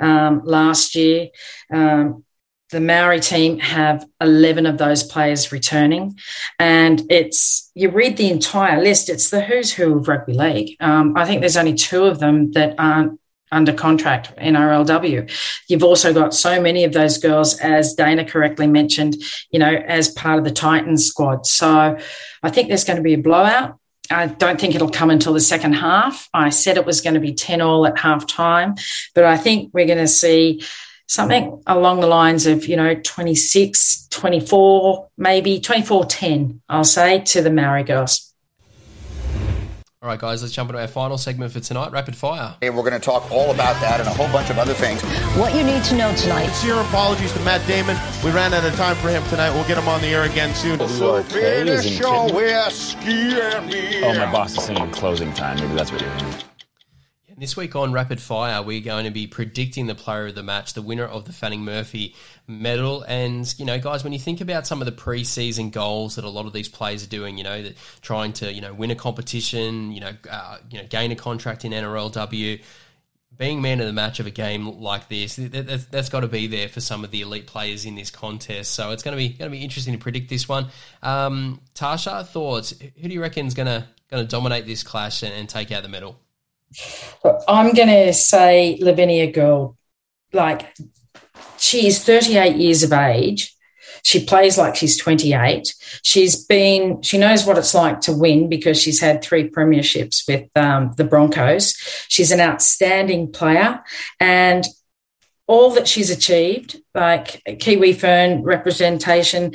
um, 0.00 0.42
last 0.44 0.94
year. 0.94 1.28
Um, 1.72 2.24
the 2.70 2.80
Maori 2.80 3.20
team 3.20 3.58
have 3.60 4.06
11 4.20 4.66
of 4.66 4.76
those 4.76 5.02
players 5.02 5.50
returning. 5.52 6.18
And 6.58 7.10
it's, 7.10 7.70
you 7.74 7.88
read 7.88 8.18
the 8.18 8.30
entire 8.30 8.82
list, 8.82 9.08
it's 9.08 9.30
the 9.30 9.40
who's 9.40 9.72
who 9.72 9.96
of 9.96 10.08
rugby 10.08 10.34
league. 10.34 10.76
Um, 10.80 11.16
I 11.16 11.24
think 11.24 11.40
there's 11.40 11.56
only 11.56 11.74
two 11.74 12.04
of 12.04 12.18
them 12.18 12.52
that 12.52 12.74
aren't 12.78 13.18
under 13.50 13.72
contract 13.72 14.32
in 14.38 14.54
RLW. 14.54 15.30
You've 15.68 15.84
also 15.84 16.12
got 16.12 16.34
so 16.34 16.60
many 16.60 16.84
of 16.84 16.92
those 16.92 17.18
girls, 17.18 17.58
as 17.58 17.94
Dana 17.94 18.24
correctly 18.24 18.66
mentioned, 18.66 19.16
you 19.50 19.58
know, 19.58 19.72
as 19.72 20.08
part 20.08 20.38
of 20.38 20.44
the 20.44 20.50
Titans 20.50 21.06
squad. 21.06 21.46
So 21.46 21.98
I 22.42 22.50
think 22.50 22.68
there's 22.68 22.84
going 22.84 22.96
to 22.96 23.02
be 23.02 23.14
a 23.14 23.18
blowout. 23.18 23.78
I 24.10 24.26
don't 24.26 24.60
think 24.60 24.74
it'll 24.74 24.90
come 24.90 25.10
until 25.10 25.34
the 25.34 25.40
second 25.40 25.74
half. 25.74 26.28
I 26.32 26.48
said 26.48 26.76
it 26.76 26.86
was 26.86 27.00
going 27.00 27.14
to 27.14 27.20
be 27.20 27.34
10 27.34 27.60
all 27.60 27.86
at 27.86 27.98
half 27.98 28.26
time, 28.26 28.76
but 29.14 29.24
I 29.24 29.36
think 29.36 29.70
we're 29.74 29.86
going 29.86 29.98
to 29.98 30.08
see 30.08 30.62
something 31.06 31.62
along 31.66 32.00
the 32.00 32.06
lines 32.06 32.46
of, 32.46 32.66
you 32.66 32.76
know, 32.76 32.94
26, 32.94 34.08
24, 34.08 35.08
maybe 35.16 35.60
24 35.60 36.04
10, 36.06 36.62
I'll 36.68 36.84
say, 36.84 37.20
to 37.20 37.42
the 37.42 37.50
Maori 37.50 37.82
girls. 37.82 38.27
All 40.00 40.08
right, 40.08 40.20
guys, 40.20 40.42
let's 40.42 40.54
jump 40.54 40.70
into 40.70 40.80
our 40.80 40.86
final 40.86 41.18
segment 41.18 41.50
for 41.50 41.58
tonight 41.58 41.90
rapid 41.90 42.14
fire. 42.14 42.56
And 42.62 42.76
we're 42.76 42.88
going 42.88 42.92
to 42.92 43.00
talk 43.00 43.28
all 43.32 43.50
about 43.50 43.80
that 43.80 43.98
and 43.98 44.08
a 44.08 44.12
whole 44.12 44.28
bunch 44.28 44.48
of 44.48 44.56
other 44.56 44.72
things. 44.72 45.02
What 45.36 45.56
you 45.56 45.64
need 45.64 45.82
to 45.84 45.96
know 45.96 46.14
tonight. 46.14 46.46
Sincere 46.50 46.80
apologies 46.82 47.32
to 47.32 47.40
Matt 47.40 47.66
Damon. 47.66 47.96
We 48.24 48.30
ran 48.30 48.54
out 48.54 48.64
of 48.64 48.76
time 48.76 48.94
for 48.94 49.08
him 49.08 49.24
tonight. 49.24 49.50
We'll 49.50 49.66
get 49.66 49.76
him 49.76 49.88
on 49.88 50.00
the 50.00 50.06
air 50.06 50.22
again 50.22 50.54
soon. 50.54 50.78
So 50.88 51.20
finish 51.24 51.98
your 51.98 52.32
whiskey 52.32 53.40
and 53.40 53.66
me. 53.66 54.04
Oh, 54.04 54.14
my 54.14 54.30
boss 54.30 54.56
is 54.56 54.62
singing 54.62 54.88
closing 54.92 55.32
time. 55.32 55.58
Maybe 55.58 55.74
that's 55.74 55.90
what 55.90 56.00
you're 56.00 56.14
hearing. 56.14 56.34
This 57.38 57.56
week 57.56 57.76
on 57.76 57.92
Rapid 57.92 58.20
Fire, 58.20 58.60
we're 58.62 58.80
going 58.80 59.04
to 59.04 59.12
be 59.12 59.28
predicting 59.28 59.86
the 59.86 59.94
player 59.94 60.26
of 60.26 60.34
the 60.34 60.42
match, 60.42 60.74
the 60.74 60.82
winner 60.82 61.04
of 61.04 61.24
the 61.24 61.32
Fanning 61.32 61.60
Murphy 61.60 62.16
medal. 62.48 63.02
And, 63.02 63.54
you 63.58 63.64
know, 63.64 63.78
guys, 63.78 64.02
when 64.02 64.12
you 64.12 64.18
think 64.18 64.40
about 64.40 64.66
some 64.66 64.82
of 64.82 64.86
the 64.86 64.92
preseason 64.92 65.70
goals 65.70 66.16
that 66.16 66.24
a 66.24 66.28
lot 66.28 66.46
of 66.46 66.52
these 66.52 66.68
players 66.68 67.04
are 67.04 67.08
doing, 67.08 67.38
you 67.38 67.44
know, 67.44 67.62
that 67.62 67.76
trying 68.00 68.32
to, 68.34 68.52
you 68.52 68.60
know, 68.60 68.74
win 68.74 68.90
a 68.90 68.96
competition, 68.96 69.92
you 69.92 70.00
know, 70.00 70.10
uh, 70.28 70.58
you 70.68 70.78
know, 70.78 70.86
gain 70.88 71.12
a 71.12 71.14
contract 71.14 71.64
in 71.64 71.70
NRLW, 71.70 72.60
being 73.36 73.62
man 73.62 73.78
of 73.78 73.86
the 73.86 73.92
match 73.92 74.18
of 74.18 74.26
a 74.26 74.32
game 74.32 74.80
like 74.80 75.08
this, 75.08 75.36
that, 75.36 75.86
has 75.92 76.08
got 76.08 76.20
to 76.20 76.28
be 76.28 76.48
there 76.48 76.68
for 76.68 76.80
some 76.80 77.04
of 77.04 77.12
the 77.12 77.20
elite 77.20 77.46
players 77.46 77.84
in 77.84 77.94
this 77.94 78.10
contest. 78.10 78.74
So 78.74 78.90
it's 78.90 79.04
going 79.04 79.16
to 79.16 79.16
be 79.16 79.28
going 79.28 79.48
to 79.48 79.56
be 79.56 79.62
interesting 79.62 79.92
to 79.92 80.00
predict 80.00 80.28
this 80.28 80.48
one. 80.48 80.66
Um, 81.04 81.60
Tarsha, 81.76 82.26
thoughts? 82.26 82.74
Who 82.80 83.08
do 83.08 83.14
you 83.14 83.22
reckon 83.22 83.46
is 83.46 83.54
going 83.54 83.66
to 83.66 83.86
going 84.10 84.24
to 84.24 84.28
dominate 84.28 84.66
this 84.66 84.82
clash 84.82 85.22
and, 85.22 85.32
and 85.32 85.48
take 85.48 85.70
out 85.70 85.84
the 85.84 85.88
medal? 85.88 86.18
I'm 87.48 87.72
going 87.72 87.88
to 87.88 88.12
say 88.12 88.78
Lavinia 88.80 89.30
Gould. 89.30 89.76
Like, 90.32 90.74
she 91.58 91.86
is 91.86 92.04
38 92.04 92.56
years 92.56 92.82
of 92.82 92.92
age. 92.92 93.54
She 94.02 94.24
plays 94.24 94.56
like 94.56 94.76
she's 94.76 94.96
28. 94.96 95.74
She's 96.02 96.44
been, 96.44 97.02
she 97.02 97.18
knows 97.18 97.44
what 97.44 97.58
it's 97.58 97.74
like 97.74 98.00
to 98.02 98.12
win 98.12 98.48
because 98.48 98.80
she's 98.80 99.00
had 99.00 99.22
three 99.22 99.50
premierships 99.50 100.26
with 100.28 100.48
um, 100.56 100.94
the 100.96 101.04
Broncos. 101.04 101.74
She's 102.08 102.30
an 102.30 102.40
outstanding 102.40 103.32
player. 103.32 103.82
And 104.20 104.64
all 105.46 105.70
that 105.70 105.88
she's 105.88 106.10
achieved, 106.10 106.80
like 106.94 107.42
Kiwi 107.58 107.94
Fern 107.94 108.42
representation, 108.42 109.54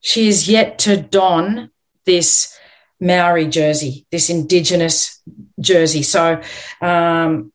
she 0.00 0.28
is 0.28 0.48
yet 0.48 0.78
to 0.80 0.96
don 0.96 1.70
this 2.06 2.56
Maori 3.00 3.46
jersey, 3.46 4.06
this 4.10 4.30
Indigenous 4.30 5.20
jersey. 5.64 6.02
So 6.02 6.40
um, 6.80 7.52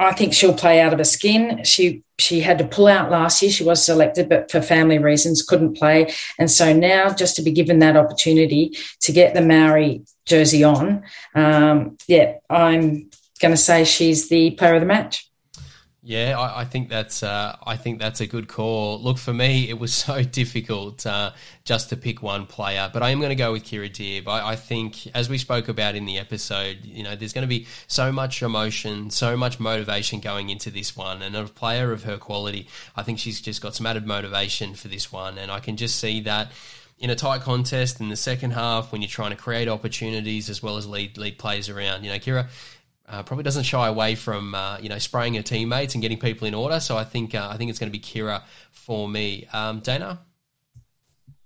I 0.00 0.12
think 0.12 0.34
she'll 0.34 0.54
play 0.54 0.80
out 0.80 0.92
of 0.92 0.98
her 0.98 1.04
skin. 1.04 1.62
She 1.64 2.02
she 2.18 2.40
had 2.40 2.58
to 2.58 2.66
pull 2.66 2.86
out 2.86 3.10
last 3.10 3.42
year. 3.42 3.50
She 3.50 3.64
was 3.64 3.84
selected, 3.84 4.28
but 4.28 4.50
for 4.50 4.62
family 4.62 4.98
reasons 4.98 5.42
couldn't 5.42 5.76
play. 5.76 6.12
And 6.38 6.50
so 6.50 6.72
now, 6.72 7.12
just 7.12 7.36
to 7.36 7.42
be 7.42 7.50
given 7.50 7.80
that 7.80 7.96
opportunity 7.96 8.76
to 9.00 9.12
get 9.12 9.34
the 9.34 9.40
Maori 9.40 10.02
jersey 10.26 10.62
on, 10.62 11.02
um, 11.34 11.96
yeah, 12.06 12.34
I'm 12.48 13.10
going 13.40 13.52
to 13.52 13.56
say 13.56 13.84
she's 13.84 14.28
the 14.28 14.52
player 14.52 14.74
of 14.74 14.80
the 14.80 14.86
match. 14.86 15.28
Yeah, 16.06 16.38
I, 16.38 16.60
I, 16.60 16.64
think 16.66 16.90
that's 16.90 17.22
uh, 17.22 17.56
I 17.66 17.78
think 17.78 17.98
that's 17.98 18.20
a 18.20 18.26
good 18.26 18.46
call. 18.46 19.00
Look, 19.00 19.16
for 19.16 19.32
me, 19.32 19.70
it 19.70 19.78
was 19.78 19.94
so 20.04 20.22
difficult 20.22 21.06
uh, 21.06 21.32
just 21.64 21.88
to 21.88 21.96
pick 21.96 22.22
one 22.22 22.44
player, 22.44 22.90
but 22.92 23.02
I 23.02 23.08
am 23.08 23.20
going 23.20 23.30
to 23.30 23.34
go 23.34 23.52
with 23.52 23.64
Kirra 23.64 23.88
Dibb. 23.88 24.28
I, 24.28 24.50
I, 24.50 24.56
think, 24.56 25.06
as 25.16 25.30
we 25.30 25.38
spoke 25.38 25.68
about 25.68 25.94
in 25.94 26.04
the 26.04 26.18
episode, 26.18 26.80
you 26.84 27.02
know, 27.02 27.16
there's 27.16 27.32
going 27.32 27.42
to 27.42 27.48
be 27.48 27.66
so 27.86 28.12
much 28.12 28.42
emotion, 28.42 29.08
so 29.08 29.34
much 29.34 29.58
motivation 29.58 30.20
going 30.20 30.50
into 30.50 30.70
this 30.70 30.94
one, 30.94 31.22
and 31.22 31.34
a 31.34 31.44
player 31.44 31.90
of 31.90 32.02
her 32.02 32.18
quality, 32.18 32.68
I 32.94 33.02
think 33.02 33.18
she's 33.18 33.40
just 33.40 33.62
got 33.62 33.74
some 33.74 33.86
added 33.86 34.06
motivation 34.06 34.74
for 34.74 34.88
this 34.88 35.10
one, 35.10 35.38
and 35.38 35.50
I 35.50 35.58
can 35.58 35.78
just 35.78 35.98
see 35.98 36.20
that 36.20 36.52
in 36.98 37.08
a 37.08 37.16
tight 37.16 37.40
contest 37.40 37.98
in 37.98 38.10
the 38.10 38.16
second 38.16 38.50
half 38.50 38.92
when 38.92 39.00
you're 39.00 39.08
trying 39.08 39.30
to 39.30 39.36
create 39.36 39.68
opportunities 39.68 40.50
as 40.50 40.62
well 40.62 40.76
as 40.76 40.86
lead 40.86 41.16
lead 41.16 41.38
players 41.38 41.70
around. 41.70 42.04
You 42.04 42.12
know, 42.12 42.18
Kirra 42.18 42.48
uh, 43.08 43.22
probably 43.22 43.42
doesn't 43.44 43.64
shy 43.64 43.86
away 43.86 44.14
from 44.14 44.54
uh, 44.54 44.78
you 44.78 44.88
know 44.88 44.98
spraying 44.98 45.34
her 45.34 45.42
teammates 45.42 45.94
and 45.94 46.02
getting 46.02 46.18
people 46.18 46.46
in 46.48 46.54
order. 46.54 46.80
So 46.80 46.96
I 46.96 47.04
think 47.04 47.34
uh, 47.34 47.48
I 47.50 47.56
think 47.56 47.70
it's 47.70 47.78
going 47.78 47.92
to 47.92 47.98
be 47.98 48.02
Kirra 48.02 48.42
for 48.70 49.08
me. 49.08 49.46
Um, 49.52 49.80
Dana. 49.80 50.20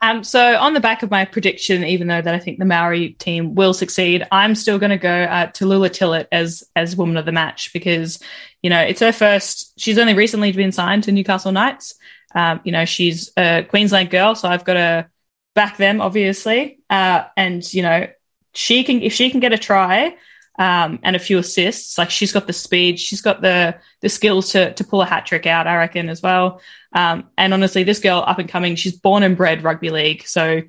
Um, 0.00 0.22
so 0.22 0.56
on 0.56 0.74
the 0.74 0.80
back 0.80 1.02
of 1.02 1.10
my 1.10 1.24
prediction, 1.24 1.82
even 1.82 2.06
though 2.06 2.22
that 2.22 2.32
I 2.32 2.38
think 2.38 2.60
the 2.60 2.64
Maori 2.64 3.10
team 3.10 3.56
will 3.56 3.74
succeed, 3.74 4.24
I'm 4.30 4.54
still 4.54 4.78
going 4.78 4.90
to 4.90 4.96
go 4.96 5.10
uh, 5.10 5.48
Tallulah 5.48 5.90
Tillett 5.90 6.28
as 6.30 6.62
as 6.76 6.94
woman 6.94 7.16
of 7.16 7.24
the 7.24 7.32
match 7.32 7.72
because 7.72 8.20
you 8.62 8.70
know 8.70 8.80
it's 8.80 9.00
her 9.00 9.12
first. 9.12 9.78
She's 9.78 9.98
only 9.98 10.14
recently 10.14 10.52
been 10.52 10.72
signed 10.72 11.04
to 11.04 11.12
Newcastle 11.12 11.52
Knights. 11.52 11.94
Um, 12.34 12.60
you 12.62 12.70
know 12.70 12.84
she's 12.84 13.32
a 13.36 13.64
Queensland 13.68 14.10
girl, 14.10 14.36
so 14.36 14.48
I've 14.48 14.64
got 14.64 14.74
to 14.74 15.10
back 15.56 15.76
them 15.76 16.00
obviously. 16.00 16.78
Uh, 16.88 17.24
and 17.36 17.74
you 17.74 17.82
know 17.82 18.06
she 18.54 18.84
can 18.84 19.02
if 19.02 19.12
she 19.12 19.30
can 19.30 19.40
get 19.40 19.52
a 19.52 19.58
try 19.58 20.14
um, 20.58 20.98
and 21.02 21.14
a 21.14 21.20
few 21.20 21.38
assists. 21.38 21.96
Like 21.96 22.10
she's 22.10 22.32
got 22.32 22.46
the 22.46 22.52
speed, 22.52 22.98
she's 22.98 23.20
got 23.20 23.40
the 23.40 23.76
the 24.00 24.08
skills 24.08 24.50
to 24.52 24.72
to 24.74 24.84
pull 24.84 25.02
a 25.02 25.06
hat 25.06 25.26
trick 25.26 25.46
out, 25.46 25.66
I 25.66 25.76
reckon 25.76 26.08
as 26.08 26.22
well. 26.22 26.60
Um, 26.92 27.28
and 27.38 27.54
honestly, 27.54 27.84
this 27.84 28.00
girl 28.00 28.24
up 28.26 28.38
and 28.38 28.48
coming, 28.48 28.76
she's 28.76 28.96
born 28.96 29.22
and 29.22 29.36
bred 29.36 29.62
rugby 29.62 29.90
league, 29.90 30.26
so 30.26 30.62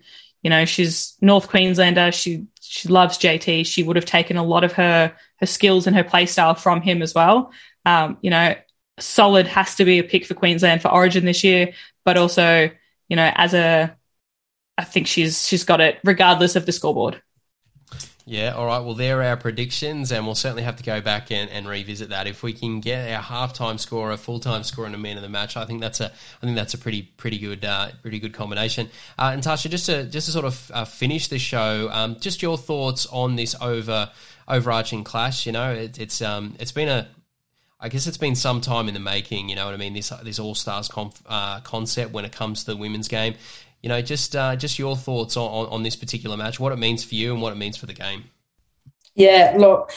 you 0.44 0.50
know 0.50 0.66
she's 0.66 1.18
North 1.22 1.48
Queenslander. 1.50 2.12
She 2.12 2.46
she 2.62 2.88
loves 2.88 3.18
JT. 3.18 3.66
She 3.66 3.84
would 3.84 3.96
have 3.96 4.06
taken 4.06 4.38
a 4.38 4.44
lot 4.44 4.64
of 4.64 4.74
her 4.74 5.14
her 5.38 5.46
skills 5.46 5.88
and 5.88 5.96
her 5.96 6.04
play 6.04 6.26
style 6.26 6.56
from 6.56 6.82
him 6.82 7.02
as 7.02 7.16
well. 7.16 7.52
Um, 7.86 8.18
you 8.22 8.30
know, 8.30 8.56
solid 9.00 9.48
has 9.48 9.76
to 9.76 9.86
be 9.86 10.00
a 10.00 10.04
pick 10.04 10.26
for 10.26 10.36
Queensland 10.36 10.82
for 10.82 10.90
Origin 10.90 11.26
this 11.26 11.44
year, 11.44 11.74
but 12.06 12.18
also 12.18 12.70
you 13.08 13.16
know 13.16 13.32
as 13.36 13.54
a 13.54 13.96
I 14.78 14.84
think 14.84 15.08
she's 15.08 15.48
she's 15.48 15.64
got 15.64 15.82
it 15.82 16.00
regardless 16.04 16.56
of 16.56 16.66
the 16.66 16.72
scoreboard. 16.72 17.22
Yeah, 18.30 18.52
all 18.52 18.68
right. 18.68 18.78
Well, 18.78 18.94
there 18.94 19.22
are 19.22 19.24
our 19.24 19.38
predictions, 19.38 20.12
and 20.12 20.24
we'll 20.24 20.36
certainly 20.36 20.62
have 20.62 20.76
to 20.76 20.84
go 20.84 21.02
back 21.02 21.32
and, 21.32 21.50
and 21.50 21.68
revisit 21.68 22.10
that. 22.10 22.28
If 22.28 22.44
we 22.44 22.54
can 22.54 22.80
get 22.80 23.12
our 23.12 23.24
halftime 23.24 23.80
score, 23.80 24.12
a 24.12 24.18
full 24.18 24.40
time 24.40 24.64
score, 24.64 24.86
and 24.86 24.94
a 24.94 25.00
man 25.00 25.18
of 25.18 25.24
the 25.24 25.30
match, 25.30 25.58
I 25.58 25.66
think 25.66 25.82
that's 25.82 26.00
a 26.00 26.12
I 26.12 26.46
think 26.46 26.56
that's 26.56 26.76
a 26.76 26.78
pretty 26.78 27.02
pretty 27.02 27.40
good 27.40 27.66
uh, 27.66 27.90
pretty 28.04 28.20
good 28.20 28.36
combination. 28.36 28.88
Uh, 29.18 29.32
and 29.34 29.42
Tarsha, 29.42 29.68
just 29.72 29.88
to 29.88 30.04
just 30.04 30.28
to 30.28 30.32
sort 30.32 30.46
of 30.46 30.72
uh, 30.72 30.86
finish 30.86 31.28
the 31.28 31.40
show, 31.40 31.90
um, 31.92 32.18
just 32.20 32.44
your 32.44 32.56
thoughts 32.56 33.08
on 33.08 33.36
this 33.36 33.56
over 33.60 34.12
overarching 34.48 35.04
clash. 35.04 35.48
You 35.48 35.54
know, 35.54 35.74
it, 35.74 35.98
it's 35.98 36.22
um 36.22 36.56
it's 36.60 36.72
been 36.72 36.88
a 36.88 37.08
I 37.80 37.90
guess 37.90 38.06
it's 38.06 38.18
been 38.18 38.36
some 38.36 38.62
time 38.62 38.88
in 38.88 38.94
the 38.94 39.00
making. 39.00 39.50
You 39.50 39.56
know 39.56 39.66
what 39.66 39.74
I 39.74 39.78
mean? 39.78 39.94
This 39.94 40.10
this 40.22 40.38
All 40.38 40.54
Stars 40.54 40.88
uh, 41.26 41.62
concept 41.62 42.12
when 42.12 42.26
it 42.26 42.32
comes 42.32 42.64
to 42.66 42.74
the 42.74 42.78
women's 42.78 43.08
game 43.08 43.34
you 43.82 43.90
know, 43.90 44.02
just 44.02 44.36
uh, 44.36 44.56
just 44.56 44.78
your 44.78 44.96
thoughts 44.96 45.38
on, 45.38 45.68
on 45.68 45.84
this 45.84 45.96
particular 45.96 46.36
match, 46.36 46.60
what 46.60 46.72
it 46.72 46.80
means 46.80 47.04
for 47.04 47.16
you 47.16 47.34
and 47.34 47.42
what 47.42 47.54
it 47.54 47.58
means 47.58 47.78
for 47.78 47.86
the 47.86 47.94
game. 47.94 48.26
Yeah, 49.16 49.56
look, 49.58 49.92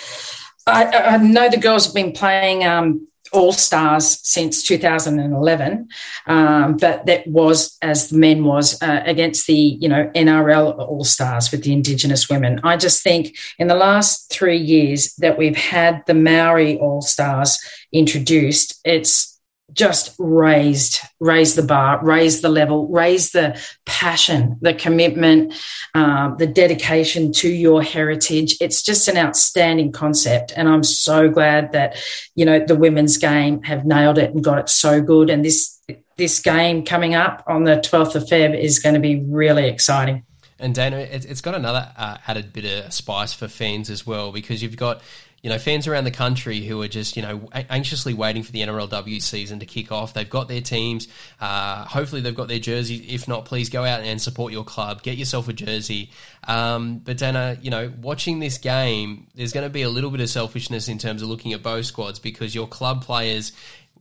I, 0.66 0.84
I 0.86 1.16
know 1.18 1.48
the 1.48 1.58
girls 1.58 1.86
have 1.86 1.94
been 1.94 2.12
playing 2.12 2.64
um, 2.64 3.06
all 3.32 3.52
Stars 3.52 4.20
since 4.22 4.62
2011, 4.62 5.88
um, 6.26 6.76
but 6.76 7.06
that 7.06 7.26
was 7.26 7.76
as 7.82 8.10
the 8.10 8.18
men 8.18 8.44
was 8.44 8.80
uh, 8.82 9.02
against 9.04 9.46
the 9.46 9.54
you 9.54 9.88
know 9.88 10.10
NRL 10.14 10.78
All 10.78 11.04
Stars 11.04 11.50
with 11.50 11.64
the 11.64 11.72
Indigenous 11.72 12.28
women. 12.28 12.60
I 12.62 12.76
just 12.76 13.02
think 13.02 13.36
in 13.58 13.68
the 13.68 13.74
last 13.74 14.30
three 14.30 14.58
years 14.58 15.14
that 15.16 15.38
we've 15.38 15.56
had 15.56 16.04
the 16.06 16.14
Maori 16.14 16.78
All 16.78 17.02
Stars 17.02 17.58
introduced, 17.92 18.80
it's 18.84 19.31
just 19.72 20.14
raised 20.18 20.98
raised 21.20 21.56
the 21.56 21.62
bar 21.62 22.04
raised 22.04 22.42
the 22.42 22.48
level 22.48 22.88
raised 22.88 23.32
the 23.32 23.60
passion 23.86 24.58
the 24.60 24.74
commitment 24.74 25.54
um, 25.94 26.36
the 26.38 26.46
dedication 26.46 27.32
to 27.32 27.48
your 27.48 27.82
heritage. 27.82 28.56
It's 28.60 28.82
just 28.82 29.08
an 29.08 29.16
outstanding 29.16 29.92
concept 29.92 30.52
and 30.56 30.68
i'm 30.68 30.82
so 30.82 31.28
glad 31.28 31.72
that 31.72 31.96
you 32.34 32.44
know 32.44 32.64
the 32.64 32.76
women's 32.76 33.16
game 33.16 33.62
have 33.62 33.84
nailed 33.84 34.18
it 34.18 34.34
and 34.34 34.42
got 34.42 34.58
it 34.58 34.68
so 34.68 35.00
good. 35.00 35.30
And 35.30 35.44
this 35.44 35.80
this 36.16 36.40
game 36.40 36.84
coming 36.84 37.14
up 37.14 37.42
on 37.46 37.64
the 37.64 37.76
12th 37.76 38.14
of 38.14 38.24
feb 38.24 38.58
is 38.58 38.78
going 38.78 38.94
to 38.94 39.00
be 39.00 39.24
really 39.26 39.68
exciting. 39.68 40.24
And 40.58 40.74
Dana, 40.74 40.98
it's 40.98 41.40
got 41.40 41.56
another 41.56 41.90
uh, 41.96 42.18
added 42.28 42.52
bit 42.52 42.64
of 42.64 42.92
spice 42.92 43.32
for 43.32 43.48
fans 43.48 43.90
as 43.90 44.06
well 44.06 44.30
because 44.30 44.62
you've 44.62 44.76
got 44.76 45.02
you 45.42 45.50
know, 45.50 45.58
fans 45.58 45.88
around 45.88 46.04
the 46.04 46.12
country 46.12 46.60
who 46.60 46.80
are 46.82 46.88
just, 46.88 47.16
you 47.16 47.22
know, 47.22 47.48
anxiously 47.52 48.14
waiting 48.14 48.44
for 48.44 48.52
the 48.52 48.60
NRLW 48.60 49.20
season 49.20 49.58
to 49.58 49.66
kick 49.66 49.90
off. 49.90 50.14
They've 50.14 50.28
got 50.30 50.46
their 50.46 50.60
teams. 50.60 51.08
Uh, 51.40 51.84
hopefully, 51.84 52.20
they've 52.20 52.34
got 52.34 52.46
their 52.46 52.60
jersey. 52.60 52.96
If 53.08 53.26
not, 53.26 53.44
please 53.44 53.68
go 53.68 53.84
out 53.84 54.02
and 54.02 54.22
support 54.22 54.52
your 54.52 54.62
club. 54.62 55.02
Get 55.02 55.18
yourself 55.18 55.48
a 55.48 55.52
jersey. 55.52 56.10
Um, 56.46 56.98
but 56.98 57.18
Dana, 57.18 57.58
you 57.60 57.70
know, 57.70 57.92
watching 58.00 58.38
this 58.38 58.56
game, 58.58 59.26
there's 59.34 59.52
going 59.52 59.66
to 59.66 59.70
be 59.70 59.82
a 59.82 59.88
little 59.88 60.10
bit 60.10 60.20
of 60.20 60.30
selfishness 60.30 60.86
in 60.86 60.98
terms 60.98 61.22
of 61.22 61.28
looking 61.28 61.52
at 61.52 61.62
both 61.62 61.86
squads 61.86 62.20
because 62.20 62.54
your 62.54 62.68
club 62.68 63.02
players 63.02 63.52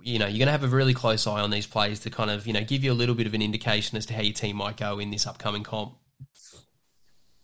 you 0.04 0.18
know, 0.18 0.26
you're 0.26 0.40
going 0.40 0.48
to 0.48 0.52
have 0.52 0.64
a 0.64 0.68
really 0.68 0.96
close 0.96 1.28
eye 1.28 1.42
on 1.42 1.52
these 1.52 1.68
players 1.68 2.00
to 2.00 2.10
kind 2.10 2.32
of, 2.32 2.48
you 2.48 2.54
know, 2.54 2.64
give 2.64 2.84
you 2.84 2.92
a 2.92 2.94
little 2.94 3.14
bit 3.14 3.28
of 3.28 3.36
an 3.36 3.42
indication 3.44 3.98
as 3.98 4.08
to 4.08 4.16
how 4.16 4.22
your 4.22 4.34
team 4.34 4.56
might 4.56 4.76
go 4.76 4.98
in 4.98 5.12
this 5.12 5.28
upcoming 5.28 5.62
comp. 5.62 5.94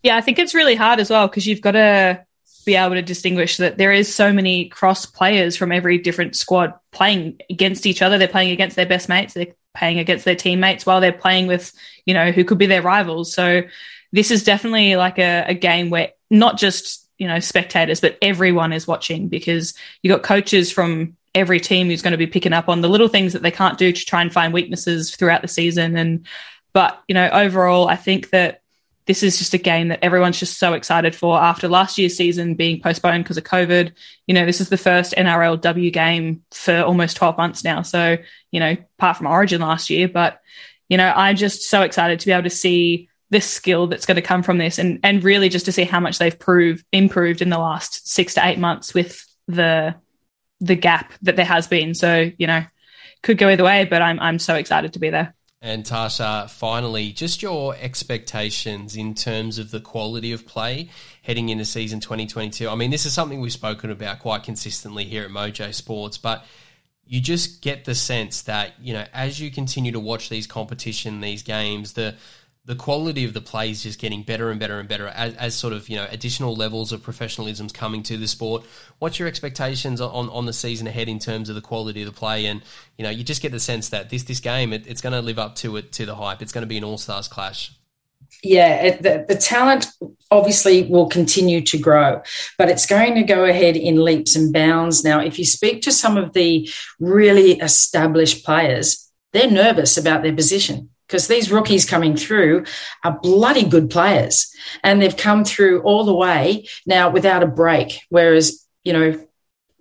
Yeah, 0.01 0.17
I 0.17 0.21
think 0.21 0.39
it's 0.39 0.55
really 0.55 0.73
hard 0.73 0.99
as 0.99 1.09
well 1.09 1.27
because 1.27 1.45
you've 1.45 1.61
got 1.61 1.71
to 1.71 2.25
be 2.67 2.75
able 2.75 2.95
to 2.95 3.01
distinguish 3.01 3.57
that 3.57 3.77
there 3.77 3.93
is 3.93 4.13
so 4.13 4.31
many 4.31 4.67
cross 4.67 5.05
players 5.05 5.55
from 5.55 5.71
every 5.71 5.97
different 5.97 6.35
squad 6.35 6.73
playing 6.91 7.39
against 7.49 7.87
each 7.87 8.01
other. 8.01 8.17
They're 8.17 8.27
playing 8.27 8.51
against 8.51 8.75
their 8.75 8.85
best 8.85 9.09
mates. 9.09 9.33
They're 9.33 9.55
playing 9.75 9.99
against 9.99 10.25
their 10.25 10.35
teammates 10.35 10.85
while 10.85 10.99
they're 10.99 11.13
playing 11.13 11.47
with, 11.47 11.71
you 12.05 12.13
know, 12.13 12.31
who 12.31 12.43
could 12.43 12.57
be 12.57 12.65
their 12.65 12.81
rivals. 12.81 13.33
So 13.33 13.63
this 14.11 14.31
is 14.31 14.43
definitely 14.43 14.97
like 14.97 15.17
a, 15.17 15.45
a 15.47 15.53
game 15.53 15.89
where 15.89 16.11
not 16.29 16.57
just, 16.57 17.09
you 17.17 17.27
know, 17.27 17.39
spectators, 17.39 18.01
but 18.01 18.17
everyone 18.21 18.73
is 18.73 18.85
watching 18.85 19.29
because 19.29 19.73
you 20.03 20.11
got 20.11 20.23
coaches 20.23 20.69
from 20.69 21.15
every 21.33 21.61
team 21.61 21.87
who's 21.87 22.01
going 22.01 22.11
to 22.11 22.17
be 22.17 22.27
picking 22.27 22.53
up 22.53 22.67
on 22.67 22.81
the 22.81 22.89
little 22.89 23.07
things 23.07 23.31
that 23.31 23.43
they 23.43 23.51
can't 23.51 23.77
do 23.77 23.93
to 23.93 24.05
try 24.05 24.21
and 24.21 24.33
find 24.33 24.53
weaknesses 24.53 25.15
throughout 25.15 25.41
the 25.41 25.47
season. 25.47 25.95
And, 25.95 26.25
but, 26.73 27.01
you 27.07 27.15
know, 27.15 27.29
overall, 27.29 27.87
I 27.87 27.95
think 27.95 28.31
that 28.31 28.61
this 29.07 29.23
is 29.23 29.37
just 29.37 29.53
a 29.53 29.57
game 29.57 29.87
that 29.87 30.03
everyone's 30.03 30.37
just 30.37 30.59
so 30.59 30.73
excited 30.73 31.15
for 31.15 31.39
after 31.39 31.69
last 31.69 31.97
year's 31.97 32.17
season 32.17 32.55
being 32.55 32.81
postponed 32.81 33.23
because 33.23 33.37
of 33.37 33.45
COVID. 33.45 33.93
You 34.27 34.33
know, 34.35 34.45
this 34.45 34.59
is 34.59 34.67
the 34.67 34.77
first 34.77 35.15
NRLW 35.15 35.91
game 35.93 36.43
for 36.51 36.81
almost 36.81 37.15
12 37.15 37.37
months 37.37 37.63
now. 37.63 37.81
So, 37.81 38.17
you 38.51 38.59
know, 38.59 38.75
apart 38.99 39.17
from 39.17 39.27
Origin 39.27 39.61
last 39.61 39.89
year, 39.89 40.09
but, 40.09 40.41
you 40.89 40.97
know, 40.97 41.11
I'm 41.15 41.37
just 41.37 41.63
so 41.63 41.83
excited 41.83 42.19
to 42.19 42.25
be 42.25 42.33
able 42.33 42.43
to 42.43 42.49
see 42.49 43.09
this 43.29 43.49
skill 43.49 43.87
that's 43.87 44.05
going 44.05 44.15
to 44.17 44.21
come 44.21 44.43
from 44.43 44.57
this 44.57 44.77
and, 44.77 44.99
and 45.03 45.23
really 45.23 45.47
just 45.47 45.65
to 45.65 45.71
see 45.71 45.83
how 45.85 46.01
much 46.01 46.19
they've 46.19 46.37
proved, 46.37 46.85
improved 46.91 47.41
in 47.41 47.49
the 47.49 47.59
last 47.59 48.09
six 48.09 48.33
to 48.33 48.45
eight 48.45 48.59
months 48.59 48.93
with 48.93 49.25
the, 49.47 49.95
the 50.59 50.75
gap 50.75 51.13
that 51.21 51.37
there 51.37 51.45
has 51.45 51.67
been. 51.67 51.93
So, 51.93 52.29
you 52.37 52.47
know, 52.47 52.65
could 53.23 53.37
go 53.37 53.47
either 53.47 53.63
way, 53.63 53.85
but 53.85 54.01
I'm, 54.01 54.19
I'm 54.19 54.39
so 54.39 54.55
excited 54.55 54.93
to 54.93 54.99
be 54.99 55.09
there. 55.09 55.33
And 55.59 55.83
Tarsha, 55.83 56.49
finally, 56.49 57.11
just 57.11 57.41
your 57.41 57.75
expectations 57.75 58.95
in 58.95 59.15
terms 59.15 59.57
of 59.57 59.71
the 59.71 59.79
quality 59.79 60.31
of 60.31 60.45
play 60.45 60.89
heading 61.23 61.49
into 61.49 61.65
season 61.65 61.99
2022. 61.99 62.69
I 62.69 62.75
mean, 62.75 62.91
this 62.91 63.07
is 63.07 63.13
something 63.13 63.39
we've 63.39 63.51
spoken 63.51 63.89
about 63.89 64.19
quite 64.19 64.43
consistently 64.43 65.05
here 65.05 65.23
at 65.23 65.31
Mojo 65.31 65.73
Sports, 65.73 66.19
but 66.19 66.45
you 67.07 67.21
just 67.21 67.61
get 67.61 67.85
the 67.85 67.95
sense 67.95 68.43
that, 68.43 68.73
you 68.79 68.93
know, 68.93 69.05
as 69.13 69.39
you 69.39 69.49
continue 69.49 69.91
to 69.93 69.99
watch 69.99 70.29
these 70.29 70.45
competition, 70.45 71.21
these 71.21 71.41
games, 71.41 71.93
the 71.93 72.15
the 72.67 72.75
quality 72.75 73.23
of 73.23 73.33
the 73.33 73.39
play 73.39 73.71
is 73.71 73.83
just 73.83 73.97
getting 73.97 74.23
better 74.23 74.51
and 74.51 74.59
better 74.59 74.77
and 74.77 74.89
better 74.89 75.07
as, 75.07 75.33
as 75.35 75.55
sort 75.55 75.73
of 75.73 75.87
you 75.87 75.95
know 75.95 76.05
additional 76.11 76.53
levels 76.53 76.91
of 76.91 77.01
professionalism 77.01 77.65
is 77.65 77.71
coming 77.71 78.03
to 78.03 78.17
the 78.17 78.27
sport. 78.27 78.65
What's 78.99 79.17
your 79.17 79.27
expectations 79.27 80.01
on, 80.01 80.29
on 80.29 80.45
the 80.45 80.53
season 80.53 80.85
ahead 80.85 81.07
in 81.07 81.17
terms 81.17 81.47
of 81.47 81.55
the 81.55 81.61
quality 81.61 82.01
of 82.01 82.13
the 82.13 82.17
play? 82.17 82.45
And 82.45 82.61
you 82.97 83.03
know 83.03 83.09
you 83.09 83.23
just 83.23 83.41
get 83.41 83.53
the 83.53 83.59
sense 83.59 83.89
that 83.89 84.09
this 84.09 84.23
this 84.23 84.41
game 84.41 84.73
it, 84.73 84.85
it's 84.85 85.01
going 85.01 85.13
to 85.13 85.21
live 85.21 85.39
up 85.39 85.55
to 85.55 85.77
it 85.77 85.93
to 85.93 86.05
the 86.05 86.15
hype. 86.15 86.41
It's 86.41 86.51
going 86.51 86.63
to 86.63 86.67
be 86.67 86.77
an 86.77 86.83
all 86.83 86.97
stars 86.97 87.29
clash. 87.29 87.71
yeah, 88.43 88.97
the, 88.97 89.25
the 89.27 89.35
talent 89.35 89.87
obviously 90.29 90.83
will 90.83 91.07
continue 91.07 91.61
to 91.61 91.77
grow, 91.77 92.21
but 92.57 92.69
it's 92.69 92.85
going 92.85 93.15
to 93.15 93.23
go 93.23 93.45
ahead 93.45 93.77
in 93.77 94.03
leaps 94.03 94.35
and 94.35 94.51
bounds. 94.51 95.05
Now, 95.05 95.21
if 95.21 95.39
you 95.39 95.45
speak 95.45 95.81
to 95.83 95.91
some 95.93 96.17
of 96.17 96.33
the 96.33 96.69
really 96.99 97.53
established 97.61 98.43
players, 98.43 99.09
they're 99.31 99.49
nervous 99.49 99.97
about 99.97 100.21
their 100.21 100.35
position 100.35 100.89
because 101.07 101.27
these 101.27 101.51
rookies 101.51 101.85
coming 101.85 102.15
through 102.15 102.65
are 103.03 103.19
bloody 103.21 103.63
good 103.63 103.89
players 103.89 104.53
and 104.83 105.01
they've 105.01 105.15
come 105.15 105.45
through 105.45 105.81
all 105.81 106.03
the 106.03 106.13
way 106.13 106.67
now 106.85 107.09
without 107.09 107.43
a 107.43 107.47
break. 107.47 108.01
Whereas, 108.09 108.65
you 108.83 108.93
know, 108.93 109.27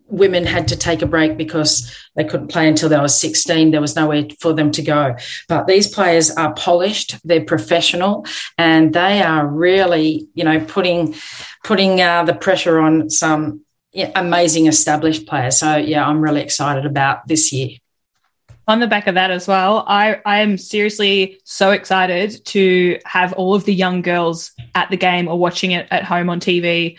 women 0.09 0.47
had 0.47 0.69
to 0.69 0.77
take 0.77 1.03
a 1.03 1.07
break 1.07 1.37
because 1.37 1.93
they 2.15 2.25
couldn't 2.25 2.49
play 2.49 2.69
until 2.69 2.89
they 2.89 2.99
were 2.99 3.09
16. 3.09 3.71
There 3.71 3.81
was 3.81 3.97
nowhere 3.97 4.27
for 4.41 4.53
them 4.53 4.71
to 4.73 4.83
go. 4.83 5.17
But 5.49 5.67
these 5.67 5.89
players 5.89 6.31
are 6.31 6.55
polished, 6.55 7.17
they're 7.25 7.45
professional, 7.45 8.25
and 8.57 8.93
they 8.93 9.23
are 9.23 9.47
really, 9.47 10.29
you 10.35 10.45
know, 10.45 10.65
putting 10.65 11.15
putting 11.65 12.01
uh, 12.01 12.25
the 12.25 12.35
pressure 12.35 12.79
on 12.79 13.11
some 13.11 13.65
amazing 14.15 14.67
established 14.67 15.27
players. 15.27 15.59
So 15.59 15.77
yeah, 15.77 16.07
I'm 16.07 16.21
really 16.21 16.43
excited 16.43 16.87
about 16.87 17.27
this 17.27 17.53
year. 17.53 17.79
On 18.69 18.81
the 18.81 18.89
back 18.89 19.07
of 19.07 19.15
that 19.15 19.31
as 19.31 19.47
well, 19.47 19.85
I, 19.87 20.21
I 20.27 20.41
am 20.41 20.59
seriously 20.59 21.41
so 21.45 21.71
excited 21.71 22.45
to 22.47 22.99
have 23.05 23.33
all 23.35 23.55
of 23.55 23.65
the 23.65 23.75
young 23.75 24.03
girls 24.03 24.53
at 24.75 24.91
the 24.91 24.97
game 24.97 25.29
or 25.29 25.39
watching 25.39 25.71
it 25.71 25.87
at 25.91 26.03
home 26.03 26.29
on 26.29 26.41
TV 26.41 26.99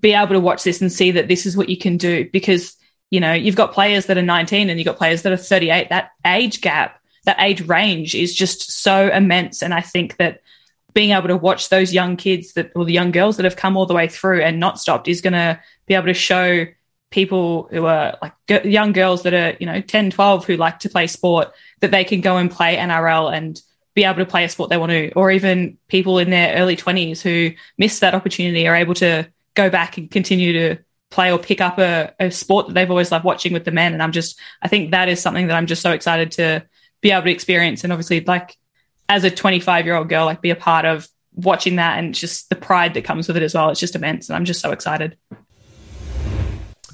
be 0.00 0.14
able 0.14 0.34
to 0.34 0.40
watch 0.40 0.62
this 0.62 0.80
and 0.80 0.90
see 0.90 1.10
that 1.10 1.28
this 1.28 1.44
is 1.44 1.56
what 1.56 1.68
you 1.68 1.76
can 1.76 1.98
do. 1.98 2.28
Because 2.30 2.76
you 3.10 3.20
know 3.20 3.32
you've 3.32 3.56
got 3.56 3.72
players 3.72 4.06
that 4.06 4.16
are 4.16 4.22
19 4.22 4.70
and 4.70 4.78
you've 4.78 4.86
got 4.86 4.96
players 4.96 5.22
that 5.22 5.32
are 5.32 5.36
38 5.36 5.88
that 5.88 6.12
age 6.24 6.60
gap 6.60 7.00
that 7.24 7.36
age 7.40 7.60
range 7.62 8.14
is 8.14 8.34
just 8.34 8.70
so 8.70 9.08
immense. 9.08 9.62
And 9.62 9.74
i 9.74 9.80
think 9.80 10.16
that 10.16 10.40
being 10.94 11.10
able 11.10 11.28
to 11.28 11.36
watch 11.36 11.68
those 11.68 11.92
young 11.92 12.16
kids 12.16 12.54
that 12.54 12.72
or 12.74 12.84
the 12.84 12.92
young 12.92 13.10
girls 13.10 13.36
that 13.36 13.44
have 13.44 13.56
come 13.56 13.76
all 13.76 13.86
the 13.86 13.94
way 13.94 14.08
through 14.08 14.42
and 14.42 14.58
not 14.58 14.80
stopped 14.80 15.08
is 15.08 15.20
going 15.20 15.34
to 15.34 15.60
be 15.86 15.94
able 15.94 16.06
to 16.06 16.14
show 16.14 16.66
people 17.10 17.68
who 17.70 17.86
are 17.86 18.16
like 18.22 18.32
g- 18.48 18.68
young 18.68 18.92
girls 18.92 19.22
that 19.24 19.34
are 19.34 19.56
you 19.58 19.66
know 19.66 19.80
10 19.80 20.10
12 20.10 20.44
who 20.46 20.56
like 20.56 20.78
to 20.78 20.88
play 20.88 21.06
sport 21.06 21.52
that 21.80 21.90
they 21.90 22.04
can 22.04 22.20
go 22.20 22.36
and 22.36 22.50
play 22.50 22.76
nrl 22.76 23.32
and 23.32 23.62
be 23.94 24.04
able 24.04 24.18
to 24.18 24.26
play 24.26 24.44
a 24.44 24.48
sport 24.48 24.70
they 24.70 24.76
want 24.76 24.90
to 24.90 25.12
or 25.12 25.30
even 25.30 25.76
people 25.88 26.18
in 26.18 26.30
their 26.30 26.56
early 26.56 26.76
20s 26.76 27.20
who 27.20 27.54
miss 27.76 27.98
that 27.98 28.14
opportunity 28.14 28.68
are 28.68 28.76
able 28.76 28.94
to 28.94 29.26
go 29.54 29.68
back 29.68 29.98
and 29.98 30.10
continue 30.10 30.52
to 30.52 30.82
play 31.10 31.32
or 31.32 31.38
pick 31.38 31.60
up 31.60 31.78
a, 31.78 32.14
a 32.18 32.30
sport 32.30 32.68
that 32.68 32.74
they've 32.74 32.90
always 32.90 33.10
loved 33.10 33.24
watching 33.24 33.52
with 33.52 33.64
the 33.64 33.70
men. 33.70 33.92
And 33.92 34.02
I'm 34.02 34.12
just, 34.12 34.38
I 34.62 34.68
think 34.68 34.92
that 34.92 35.08
is 35.08 35.20
something 35.20 35.48
that 35.48 35.56
I'm 35.56 35.66
just 35.66 35.82
so 35.82 35.92
excited 35.92 36.32
to 36.32 36.64
be 37.00 37.10
able 37.10 37.24
to 37.24 37.30
experience. 37.30 37.84
And 37.84 37.92
obviously, 37.92 38.20
like 38.20 38.56
as 39.08 39.24
a 39.24 39.30
25 39.30 39.86
year 39.86 39.96
old 39.96 40.08
girl, 40.08 40.24
like 40.24 40.40
be 40.40 40.50
a 40.50 40.56
part 40.56 40.84
of 40.84 41.08
watching 41.34 41.76
that 41.76 41.98
and 41.98 42.14
just 42.14 42.48
the 42.48 42.56
pride 42.56 42.94
that 42.94 43.04
comes 43.04 43.26
with 43.26 43.36
it 43.36 43.42
as 43.42 43.54
well. 43.54 43.70
It's 43.70 43.80
just 43.80 43.96
immense. 43.96 44.28
And 44.28 44.36
I'm 44.36 44.44
just 44.44 44.60
so 44.60 44.70
excited. 44.70 45.16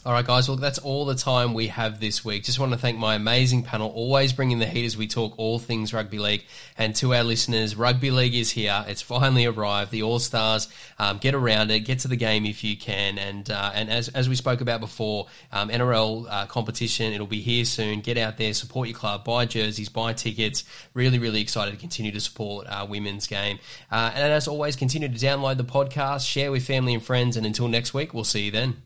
All 0.06 0.12
right, 0.12 0.24
guys. 0.24 0.46
Well, 0.46 0.56
that's 0.56 0.78
all 0.78 1.04
the 1.04 1.16
time 1.16 1.52
we 1.52 1.66
have 1.66 1.98
this 1.98 2.24
week. 2.24 2.44
Just 2.44 2.60
want 2.60 2.70
to 2.70 2.78
thank 2.78 2.96
my 2.96 3.16
amazing 3.16 3.64
panel, 3.64 3.90
always 3.90 4.32
bringing 4.32 4.60
the 4.60 4.66
heat 4.66 4.84
as 4.84 4.96
we 4.96 5.08
talk 5.08 5.34
all 5.36 5.58
things 5.58 5.92
rugby 5.92 6.20
league. 6.20 6.44
And 6.78 6.94
to 6.94 7.12
our 7.12 7.24
listeners, 7.24 7.74
rugby 7.74 8.12
league 8.12 8.36
is 8.36 8.52
here. 8.52 8.84
It's 8.86 9.02
finally 9.02 9.46
arrived. 9.46 9.90
The 9.90 10.04
All 10.04 10.20
Stars. 10.20 10.68
Um, 11.00 11.18
get 11.18 11.34
around 11.34 11.72
it. 11.72 11.80
Get 11.80 11.98
to 12.00 12.08
the 12.08 12.14
game 12.14 12.46
if 12.46 12.62
you 12.62 12.76
can. 12.76 13.18
And 13.18 13.50
uh, 13.50 13.72
and 13.74 13.90
as, 13.90 14.08
as 14.10 14.28
we 14.28 14.36
spoke 14.36 14.60
about 14.60 14.78
before, 14.78 15.26
um, 15.50 15.70
NRL 15.70 16.26
uh, 16.30 16.46
competition. 16.46 17.12
It'll 17.12 17.26
be 17.26 17.40
here 17.40 17.64
soon. 17.64 17.98
Get 18.00 18.16
out 18.16 18.36
there, 18.36 18.54
support 18.54 18.86
your 18.86 18.96
club, 18.96 19.24
buy 19.24 19.44
jerseys, 19.44 19.88
buy 19.88 20.12
tickets. 20.12 20.62
Really, 20.94 21.18
really 21.18 21.40
excited 21.40 21.72
to 21.72 21.76
continue 21.78 22.12
to 22.12 22.20
support 22.20 22.68
our 22.68 22.86
women's 22.86 23.26
game. 23.26 23.58
Uh, 23.90 24.12
and 24.14 24.32
as 24.32 24.46
always, 24.46 24.76
continue 24.76 25.08
to 25.08 25.14
download 25.14 25.56
the 25.56 25.64
podcast, 25.64 26.30
share 26.30 26.52
with 26.52 26.64
family 26.64 26.94
and 26.94 27.02
friends. 27.02 27.36
And 27.36 27.44
until 27.44 27.66
next 27.66 27.92
week, 27.92 28.14
we'll 28.14 28.22
see 28.22 28.44
you 28.44 28.50
then. 28.52 28.85